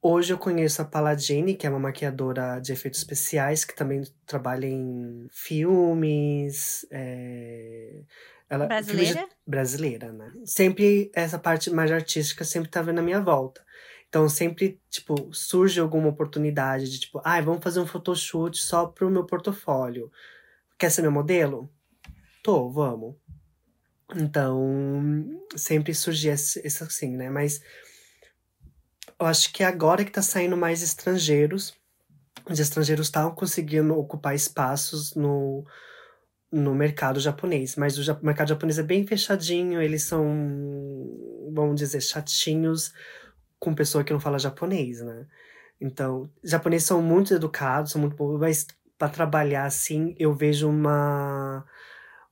[0.00, 4.66] Hoje eu conheço a Paladine, que é uma maquiadora de efeitos especiais, que também trabalha
[4.66, 6.86] em filmes.
[6.90, 8.00] É...
[8.48, 9.12] Ela, brasileira?
[9.12, 9.36] Filmes de...
[9.46, 10.32] Brasileira, né?
[10.46, 13.62] Sempre essa parte mais artística sempre estava na minha volta.
[14.08, 19.10] Então sempre, tipo, surge alguma oportunidade de tipo, ah, vamos fazer um photoshoot só pro
[19.10, 20.10] meu portfólio.
[20.78, 21.70] Quer ser meu modelo?
[22.44, 23.16] Tô, vamos.
[24.14, 27.30] Então, sempre surgia esse assim, né?
[27.30, 27.62] Mas
[29.18, 31.74] eu acho que agora que tá saindo mais estrangeiros,
[32.46, 35.64] os estrangeiros estavam conseguindo ocupar espaços no,
[36.52, 37.76] no mercado japonês.
[37.76, 40.22] Mas o, o mercado japonês é bem fechadinho, eles são,
[41.50, 42.92] vamos dizer, chatinhos
[43.58, 45.26] com pessoa que não fala japonês, né?
[45.80, 48.66] Então, japoneses são muito educados, são muito bons, mas
[48.98, 51.64] para trabalhar assim, eu vejo uma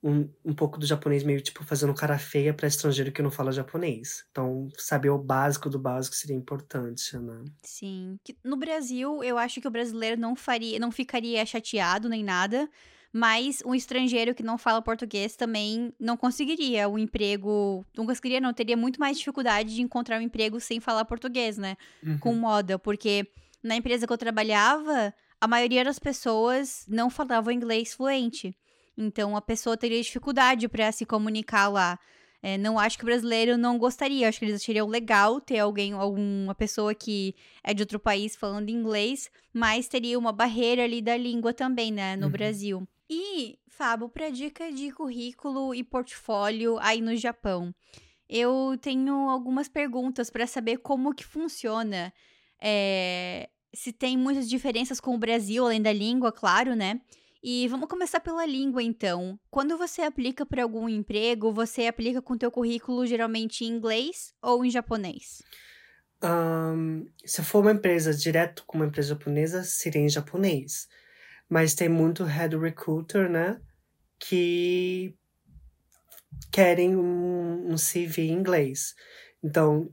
[0.03, 3.53] um, um pouco do japonês meio tipo fazendo cara feia para estrangeiro que não fala
[3.53, 4.24] japonês.
[4.30, 7.44] Então, saber o básico do básico seria importante, né?
[7.62, 8.18] Sim.
[8.42, 12.68] No Brasil, eu acho que o brasileiro não faria, não ficaria chateado nem nada,
[13.12, 18.40] mas um estrangeiro que não fala português também não conseguiria o um emprego, não conseguiria,
[18.40, 21.76] não teria muito mais dificuldade de encontrar um emprego sem falar português, né?
[22.03, 22.18] Uhum.
[22.18, 23.28] Com moda, porque
[23.62, 28.57] na empresa que eu trabalhava, a maioria das pessoas não falavam inglês fluente.
[29.03, 31.98] Então a pessoa teria dificuldade para se comunicar lá.
[32.42, 35.92] É, não acho que o brasileiro não gostaria, acho que eles achariam legal ter alguém,
[35.92, 41.16] alguma pessoa que é de outro país falando inglês, mas teria uma barreira ali da
[41.16, 42.32] língua também, né, no uhum.
[42.32, 42.88] Brasil.
[43.09, 47.72] E, Fábio, para dica de currículo e portfólio aí no Japão,
[48.28, 52.12] eu tenho algumas perguntas para saber como que funciona,
[52.61, 57.00] é, se tem muitas diferenças com o Brasil, além da língua, claro, né?
[57.43, 59.38] E vamos começar pela língua, então.
[59.51, 64.64] Quando você aplica para algum emprego, você aplica com teu currículo geralmente em inglês ou
[64.64, 65.43] em japonês?
[66.22, 70.86] Um, se for uma empresa direto com uma empresa japonesa, seria em japonês.
[71.49, 73.61] Mas tem muito head recruiter, né?
[74.20, 75.16] Que
[76.53, 78.95] querem um, um CV em inglês.
[79.43, 79.90] Então,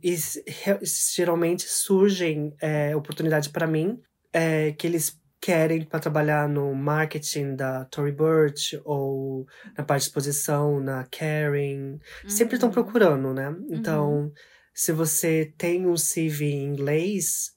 [1.15, 3.99] geralmente surgem é, oportunidades para mim
[4.31, 10.07] é, que eles querem para trabalhar no marketing da Tory Burch ou na parte de
[10.07, 11.99] exposição, na Caring.
[12.23, 12.29] Uhum.
[12.29, 13.55] Sempre estão procurando, né?
[13.69, 14.31] Então, uhum.
[14.73, 17.55] se você tem um CV em inglês,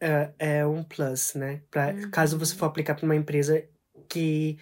[0.00, 1.62] é, é um plus, né?
[1.70, 2.10] Pra, uhum.
[2.10, 3.62] Caso você for aplicar para uma empresa
[4.08, 4.58] que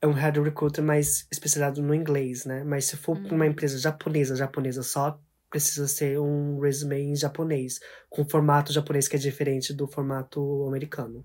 [0.00, 2.62] é um head recruiter mais especializado no inglês, né?
[2.62, 3.50] Mas se for para uma uhum.
[3.50, 5.18] empresa japonesa, japonesa só,
[5.48, 7.80] precisa ser um resume em japonês,
[8.10, 11.24] com formato japonês que é diferente do formato americano.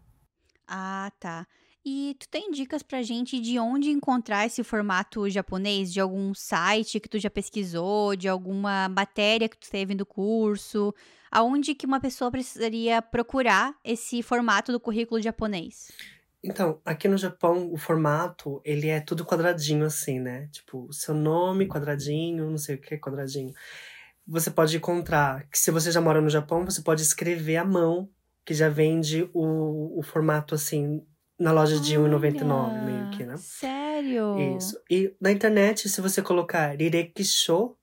[0.74, 1.46] Ah, tá.
[1.84, 5.92] E tu tem dicas pra gente de onde encontrar esse formato japonês?
[5.92, 10.96] De algum site que tu já pesquisou, de alguma matéria que tu teve no curso?
[11.30, 15.92] Aonde que uma pessoa precisaria procurar esse formato do currículo japonês?
[16.42, 20.48] Então, aqui no Japão, o formato, ele é tudo quadradinho assim, né?
[20.54, 23.54] Tipo, seu nome, quadradinho, não sei o que, quadradinho.
[24.26, 28.10] Você pode encontrar, que se você já mora no Japão, você pode escrever à mão
[28.46, 31.06] que já vende o, o formato assim
[31.40, 33.36] na loja de R$1,99 meio que, né?
[33.38, 34.58] Sério?
[34.58, 34.80] Isso.
[34.90, 37.76] E na internet, se você colocar Rirekisho,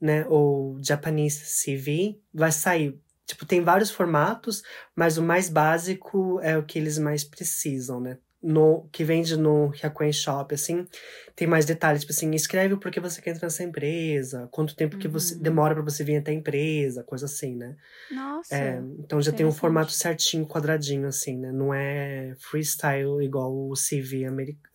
[0.00, 2.98] né, ou Japanese CV, vai sair.
[3.26, 4.62] Tipo, tem vários formatos,
[4.96, 8.18] mas o mais básico é o que eles mais precisam, né?
[8.42, 10.86] No que vende no Hyakuen Shop, assim,
[11.34, 14.94] tem mais detalhes, tipo assim, escreve o porquê você quer entrar nessa empresa, quanto tempo
[14.94, 15.00] uhum.
[15.00, 15.42] que você uhum.
[15.42, 17.76] demora para você vir até a empresa, coisa assim, né?
[18.10, 18.54] Nossa.
[18.54, 21.50] É, então já tem um formato certinho, quadradinho, assim, né?
[21.52, 24.26] Não é freestyle igual o CV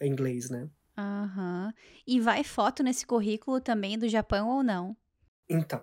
[0.02, 0.68] inglês, né?
[0.98, 1.68] Aham.
[1.68, 1.74] Uhum.
[2.06, 4.96] E vai foto nesse currículo também do Japão ou não?
[5.50, 5.82] Então,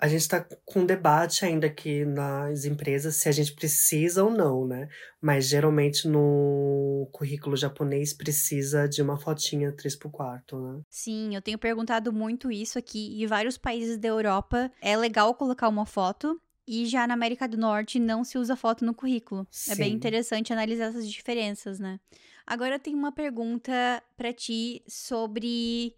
[0.00, 4.30] a gente está com um debate ainda aqui nas empresas se a gente precisa ou
[4.30, 4.88] não, né?
[5.20, 10.80] Mas geralmente no currículo japonês precisa de uma fotinha 3x4, né?
[10.88, 13.20] Sim, eu tenho perguntado muito isso aqui.
[13.20, 16.40] E vários países da Europa é legal colocar uma foto.
[16.66, 19.46] E já na América do Norte não se usa foto no currículo.
[19.50, 19.72] Sim.
[19.72, 22.00] É bem interessante analisar essas diferenças, né?
[22.46, 25.94] Agora eu tenho uma pergunta para ti sobre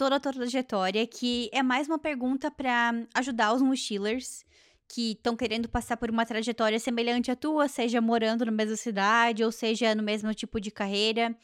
[0.00, 4.46] toda a tua trajetória, que é mais uma pergunta para ajudar os mochilers
[4.88, 9.44] que estão querendo passar por uma trajetória semelhante à tua, seja morando na mesma cidade
[9.44, 11.36] ou seja no mesmo tipo de carreira,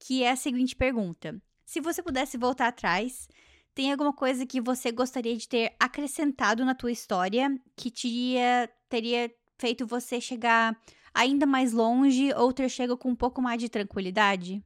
[0.00, 3.28] que é a seguinte pergunta: se você pudesse voltar atrás,
[3.72, 9.32] tem alguma coisa que você gostaria de ter acrescentado na tua história que teria, teria
[9.60, 10.76] feito você chegar
[11.14, 14.60] ainda mais longe ou ter chego com um pouco mais de tranquilidade?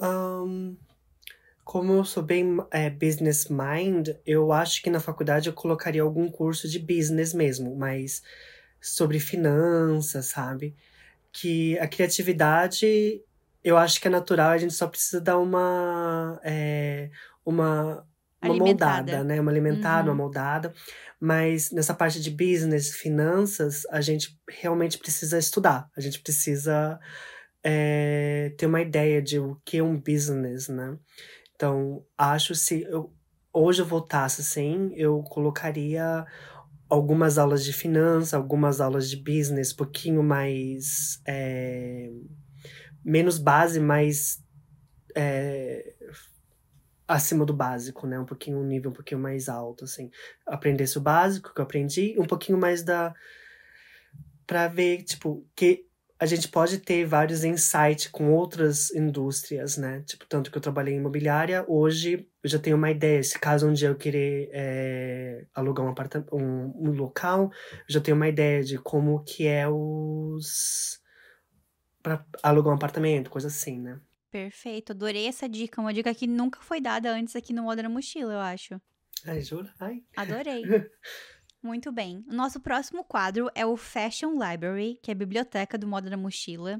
[0.00, 0.76] Um,
[1.64, 6.30] como eu sou bem é, business mind, eu acho que na faculdade eu colocaria algum
[6.30, 8.22] curso de business mesmo, mas
[8.80, 10.76] sobre finanças, sabe?
[11.32, 13.22] Que a criatividade,
[13.62, 16.40] eu acho que é natural, a gente só precisa dar uma.
[16.44, 17.10] É,
[17.44, 18.06] uma
[18.42, 19.40] uma moldada, né?
[19.40, 20.14] Uma alimentada, uhum.
[20.14, 20.74] uma moldada.
[21.18, 25.88] Mas nessa parte de business, finanças, a gente realmente precisa estudar.
[25.96, 27.00] A gente precisa
[27.62, 30.98] é, ter uma ideia de o que é um business, né?
[31.54, 33.12] Então, acho se eu,
[33.52, 36.26] hoje eu voltasse assim, eu colocaria
[36.88, 41.20] algumas aulas de finanças, algumas aulas de business, um pouquinho mais.
[41.26, 42.10] É,
[43.04, 44.42] menos base, mais.
[45.14, 45.94] É,
[47.06, 48.18] acima do básico, né?
[48.18, 50.10] Um pouquinho, um nível um pouquinho mais alto, assim.
[50.46, 53.14] Aprendesse o básico que eu aprendi, um pouquinho mais da.
[54.46, 55.86] Pra ver, tipo, que
[56.18, 60.02] a gente pode ter vários insights com outras indústrias, né?
[60.02, 63.22] Tipo, tanto que eu trabalhei em imobiliária, hoje eu já tenho uma ideia.
[63.22, 68.00] Se caso um dia eu querer é, alugar um, apartamento, um, um local, eu já
[68.00, 71.00] tenho uma ideia de como que é os...
[72.02, 74.00] para alugar um apartamento, coisa assim, né?
[74.30, 75.80] Perfeito, adorei essa dica.
[75.80, 78.80] Uma dica que nunca foi dada antes aqui no Moda na Mochila, eu acho.
[79.26, 79.68] Ai, juro?
[79.80, 80.02] Ai.
[80.16, 80.62] Adorei.
[81.64, 82.22] Muito bem.
[82.28, 86.16] O nosso próximo quadro é o Fashion Library, que é a biblioteca do Moda na
[86.16, 86.78] Mochila.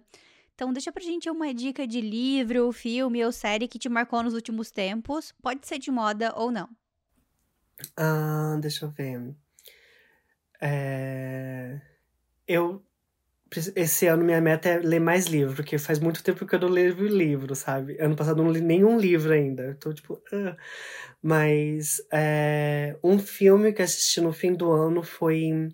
[0.55, 4.35] Então, deixa pra gente uma dica de livro, filme ou série que te marcou nos
[4.35, 5.32] últimos tempos.
[5.41, 6.68] Pode ser de moda ou não.
[7.97, 9.35] Ah, deixa eu ver.
[10.61, 11.80] É...
[12.47, 12.85] Eu
[13.76, 16.68] esse ano minha meta é ler mais livro, porque faz muito tempo que eu não
[16.68, 17.96] leio livro, sabe?
[18.00, 19.62] Ano passado eu não li nenhum livro ainda.
[19.64, 20.14] Eu tô tipo.
[20.32, 20.57] Uh.
[21.22, 25.70] Mas é, um filme que assisti no fim do ano foi.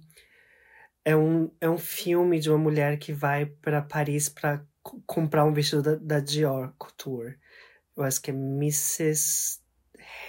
[1.04, 4.64] É um, é um filme de uma mulher que vai para Paris para
[5.06, 7.38] comprar um vestido da, da Dior Couture.
[7.96, 9.60] Eu acho que é Mrs.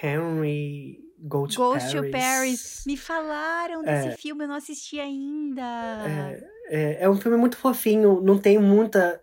[0.02, 2.10] Henry Go to Ghost Paris.
[2.10, 2.82] Paris.
[2.84, 5.62] Me falaram desse é, filme, eu não assisti ainda.
[5.62, 6.40] É,
[6.74, 9.20] é, é, um filme muito fofinho, não tem muita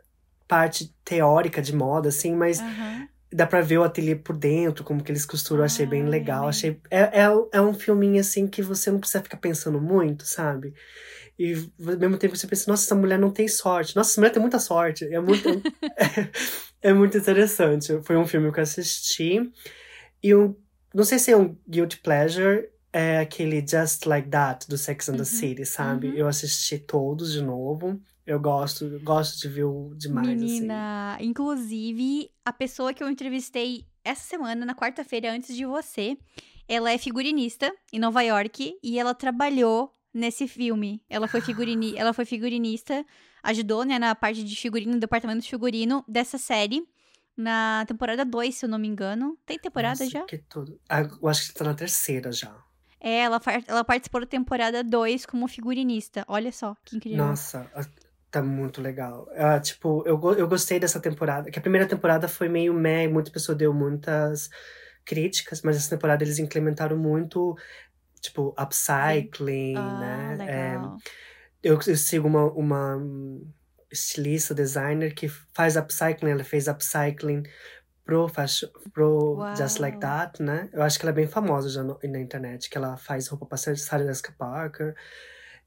[0.47, 3.08] parte teórica de moda, assim, mas uhum.
[3.34, 6.47] dá pra ver o ateliê por dentro, como que eles costuram, achei bem legal.
[6.47, 10.74] Achei, é, é, é um filminho, assim, que você não precisa ficar pensando muito, sabe?
[11.38, 13.95] E ao mesmo tempo você pensa, nossa, essa mulher não tem sorte.
[13.95, 15.06] Nossa, essa mulher tem muita sorte.
[15.06, 16.30] É muito, é,
[16.89, 18.00] é muito interessante.
[18.04, 19.52] Foi um filme que eu assisti.
[20.22, 20.54] E um
[20.93, 25.13] não sei se é um guilty pleasure, é aquele Just Like That do Sex and
[25.13, 25.25] the uhum.
[25.25, 26.09] City, sabe?
[26.09, 26.15] Uhum.
[26.15, 27.99] Eu assisti todos de novo.
[28.25, 30.27] Eu gosto, gosto de ver o demais.
[30.27, 30.37] Assim.
[30.37, 31.25] Menina, assim.
[31.25, 36.17] inclusive, a pessoa que eu entrevistei essa semana, na quarta-feira, antes de você,
[36.67, 41.01] ela é figurinista em Nova York e ela trabalhou nesse filme.
[41.09, 43.05] Ela foi, figurini ela foi figurinista,
[43.43, 46.87] ajudou né, na parte de figurino, no departamento de figurino dessa série
[47.35, 49.37] na temporada 2, se eu não me engano.
[49.45, 50.25] Tem temporada Nossa, já?
[50.25, 50.79] Que tudo.
[50.89, 52.53] Ah, eu acho que tá na terceira já.
[53.02, 56.26] É, ela, ela participou da temporada 2 como figurinista.
[56.28, 57.26] Olha só, que incrível.
[57.26, 57.70] Nossa,
[58.30, 59.28] tá muito legal.
[59.32, 61.50] Uh, tipo, eu, eu gostei dessa temporada.
[61.50, 64.50] Que a primeira temporada foi meio meh, muita pessoa deu muitas
[65.06, 67.58] críticas, mas essa temporada eles implementaram muito,
[68.22, 70.36] tipo, upcycling, ah, né?
[70.38, 70.97] Legal.
[70.97, 71.00] É,
[71.64, 72.97] eu, eu sigo uma, uma
[73.91, 76.32] estilista, designer que faz upcycling.
[76.32, 77.43] Ela fez upcycling
[78.10, 79.55] pro, fashion, pro Uau.
[79.55, 80.68] Just Like That, né?
[80.74, 83.45] Eu acho que ela é bem famosa já no, na internet, que ela faz roupa
[83.45, 84.95] pra Sarah Jessica Parker.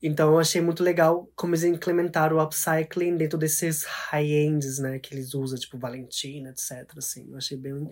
[0.03, 4.99] Então eu achei muito legal como eles implementaram o upcycling dentro desses high-ends, né?
[4.99, 6.93] Que eles usam, tipo Valentina, etc.
[6.97, 7.88] Assim, eu achei bem,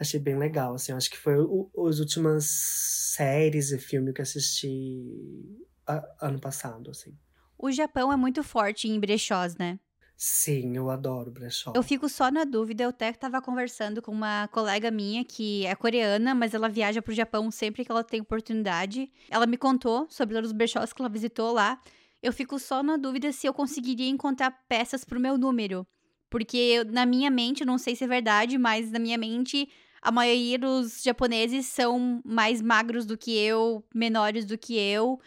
[0.00, 0.92] achei bem legal, assim.
[0.92, 6.90] Eu acho que foi o, as últimas séries e filmes que assisti a, ano passado,
[6.90, 7.14] assim.
[7.58, 9.78] O Japão é muito forte em brechós, né?
[10.24, 11.72] Sim, eu adoro brechó.
[11.74, 15.74] Eu fico só na dúvida, eu até estava conversando com uma colega minha que é
[15.74, 19.10] coreana, mas ela viaja pro Japão sempre que ela tem oportunidade.
[19.28, 21.76] Ela me contou sobre os brechós que ela visitou lá.
[22.22, 25.84] Eu fico só na dúvida se eu conseguiria encontrar peças pro meu número.
[26.30, 29.68] Porque na minha mente, não sei se é verdade, mas na minha mente,
[30.00, 35.18] a maioria dos japoneses são mais magros do que eu, menores do que eu.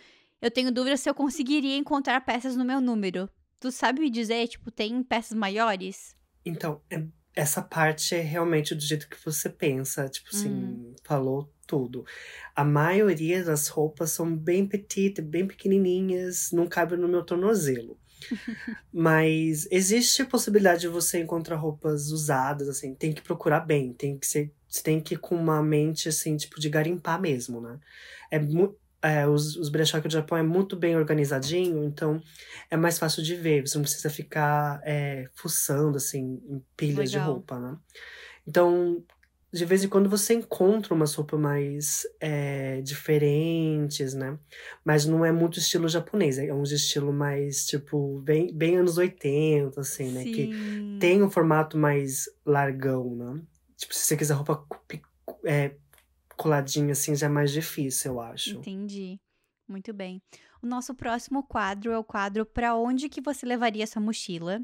[0.42, 3.30] Eu tenho dúvida se eu conseguiria encontrar peças no meu número.
[3.60, 6.16] Tu sabe me dizer, tipo, tem peças maiores?
[6.46, 7.04] Então, é,
[7.36, 10.08] essa parte é realmente do jeito que você pensa.
[10.08, 10.96] Tipo assim, hum.
[11.04, 12.06] falou tudo.
[12.56, 18.00] A maioria das roupas são bem petitas, bem pequenininhas, não cabem no meu tornozelo.
[18.92, 24.18] Mas existe a possibilidade de você encontrar roupas usadas, assim, tem que procurar bem, tem
[24.18, 27.80] que ser, você tem que ir com uma mente, assim, tipo, de garimpar mesmo, né?
[28.32, 28.40] É
[29.02, 32.22] é, os, os brechó aqui do Japão é muito bem organizadinho, então
[32.70, 33.62] é mais fácil de ver.
[33.62, 37.28] Você não precisa ficar é, fuçando, assim, em pilhas Legal.
[37.28, 37.78] de roupa, né?
[38.48, 39.04] Então,
[39.52, 44.38] de vez em quando você encontra umas roupas mais é, diferentes, né?
[44.84, 49.80] Mas não é muito estilo japonês, é um estilo mais, tipo, bem, bem anos 80,
[49.80, 50.24] assim, né?
[50.24, 50.98] Que Sim.
[51.00, 53.42] tem um formato mais largão, né?
[53.78, 54.66] Tipo, se você quiser roupa
[55.46, 55.76] é,
[56.36, 58.58] coladinha, assim, já é mais difícil, eu acho.
[58.58, 59.20] Entendi.
[59.68, 60.22] Muito bem.
[60.62, 64.62] O nosso próximo quadro é o quadro Pra onde que você levaria sua mochila?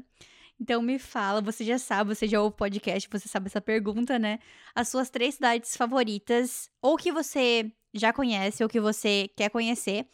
[0.60, 4.18] Então me fala, você já sabe, você já ouve o podcast, você sabe essa pergunta,
[4.18, 4.38] né?
[4.74, 10.06] As suas três cidades favoritas, ou que você já conhece, ou que você quer conhecer.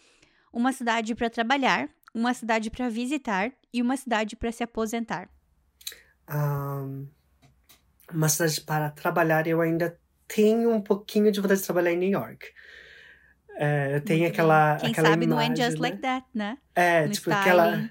[0.50, 5.28] Uma cidade pra trabalhar, uma cidade pra visitar e uma cidade pra se aposentar.
[6.26, 7.06] Ahn,
[8.12, 12.10] uma cidade para trabalhar, eu ainda tenho um pouquinho de vontade de trabalhar em New
[12.10, 12.46] York.
[13.58, 14.76] É, Muito aquela.
[14.76, 15.88] Quem aquela sabe não é imagem, just né?
[15.88, 16.58] like that, né?
[16.76, 17.40] É, no tipo, styling.
[17.40, 17.90] aquela,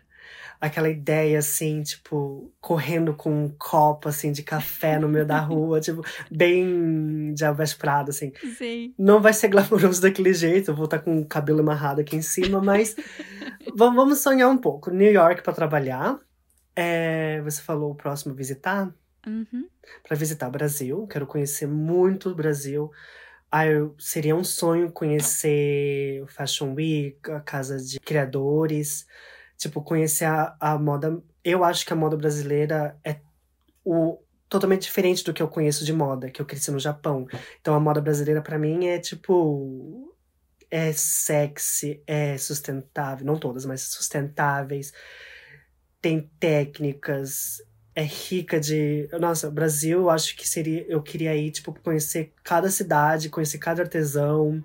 [0.62, 5.82] aquela ideia, assim, tipo, correndo com um copo, assim, de café no meio da rua,
[5.82, 8.32] tipo, bem de Alves Prado, assim.
[8.58, 8.94] Sim.
[8.98, 12.22] Não vai ser glamouroso daquele jeito, eu vou estar com o cabelo amarrado aqui em
[12.22, 12.96] cima, mas
[13.76, 14.90] vamos vamos sonhar um pouco.
[14.90, 16.18] New York para trabalhar.
[16.74, 18.94] É, você falou o próximo visitar?
[19.28, 19.68] Uhum.
[20.08, 22.90] Para visitar o Brasil, quero conhecer muito o Brasil.
[23.52, 29.06] Ah, eu, seria um sonho conhecer o Fashion Week, a casa de criadores,
[29.58, 31.22] tipo, conhecer a, a moda.
[31.44, 33.20] Eu acho que a moda brasileira é
[33.84, 34.20] o
[34.50, 37.28] totalmente diferente do que eu conheço de moda, que eu cresci no Japão.
[37.60, 40.14] Então a moda brasileira pra mim é tipo
[40.70, 44.94] é sexy, é sustentável, não todas, mas sustentáveis.
[46.02, 47.62] Tem técnicas,
[47.98, 49.10] é rica de.
[49.20, 50.86] Nossa, Brasil, eu acho que seria.
[50.88, 54.64] Eu queria ir, tipo, conhecer cada cidade, conhecer cada artesão.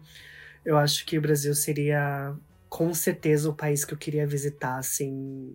[0.63, 2.35] Eu acho que o Brasil seria,
[2.69, 5.51] com certeza, o país que eu queria visitar, assim,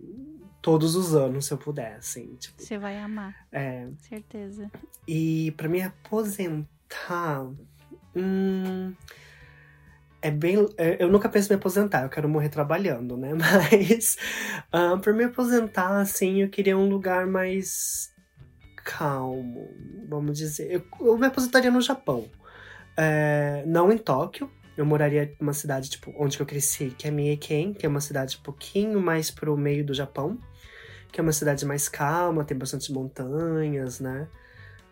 [0.59, 2.35] todos os anos, se eu puder, assim.
[2.39, 3.87] Tipo, Você vai amar, é.
[4.09, 4.71] certeza.
[5.07, 7.45] E pra me aposentar.
[8.15, 8.95] Hum,
[10.21, 10.67] é bem.
[10.77, 13.31] é, Eu nunca penso em me aposentar, eu quero morrer trabalhando, né?
[13.35, 14.17] Mas
[14.71, 18.11] ah, pra me aposentar, assim, eu queria um lugar mais
[18.83, 19.69] calmo,
[20.07, 20.71] vamos dizer.
[20.71, 22.29] Eu, eu me aposentaria no Japão.
[22.95, 24.49] É, não em Tóquio.
[24.75, 28.37] Eu moraria numa cidade, tipo, onde eu cresci, que é Mieken, que é uma cidade
[28.39, 30.37] um pouquinho mais pro meio do Japão.
[31.11, 34.27] Que é uma cidade mais calma, tem bastante montanhas, né?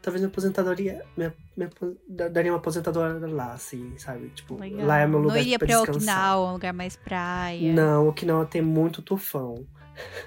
[0.06, 1.03] Talvez minha aposentadoria.
[1.18, 4.30] Minha, minha, apo- da- daria uma aposentadora lá, assim, sabe?
[4.30, 4.86] Tipo, Legal.
[4.86, 5.97] lá é meu lugar Não iria pra pra descansar.
[5.97, 7.74] Okinawa, um lugar mais praia.
[7.74, 9.66] Não, Okinawa tem muito tufão.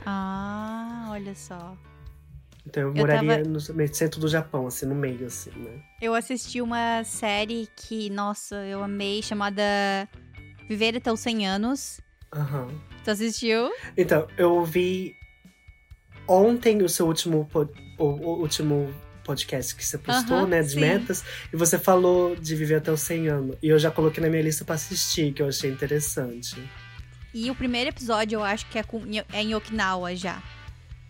[0.05, 1.77] Ah, olha só.
[2.67, 3.61] Então eu, Eu moraria tava- no
[3.95, 5.81] centro do Japão, assim, no meio, assim, né?
[6.03, 9.63] Eu assisti uma série que, nossa, eu amei, chamada
[10.69, 12.01] Viver até os 100 anos.
[12.35, 12.69] Aham.
[13.05, 13.71] Tu assistiu?
[13.97, 15.15] Então, eu ouvi
[16.27, 17.49] ontem o seu último,
[17.99, 18.93] o, o último
[19.29, 20.63] podcast que você postou, né?
[20.63, 20.81] De sim.
[20.81, 21.23] metas.
[21.53, 23.57] E você falou de viver até os 100 anos.
[23.63, 26.57] E eu já coloquei na minha lista pra assistir, que eu achei interessante.
[27.35, 29.03] E o primeiro episódio eu acho que é, com,
[29.33, 30.43] é em Okinawa já.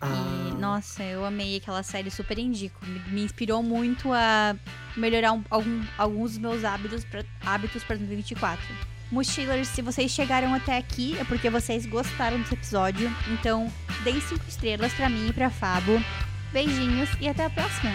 [0.01, 2.85] Ah, E, nossa, eu amei aquela série, super indico.
[2.85, 4.55] Me, me inspirou muito a
[4.97, 8.63] melhorar um- algum- alguns dos meus hábitos pra, hábitos para 2024.
[9.11, 13.11] Mochilers, se vocês chegaram até aqui, é porque vocês gostaram desse episódio.
[13.33, 13.71] Então,
[14.03, 15.99] deem cinco estrelas pra mim e pra Fabo.
[16.51, 17.91] Beijinhos e até a próxima!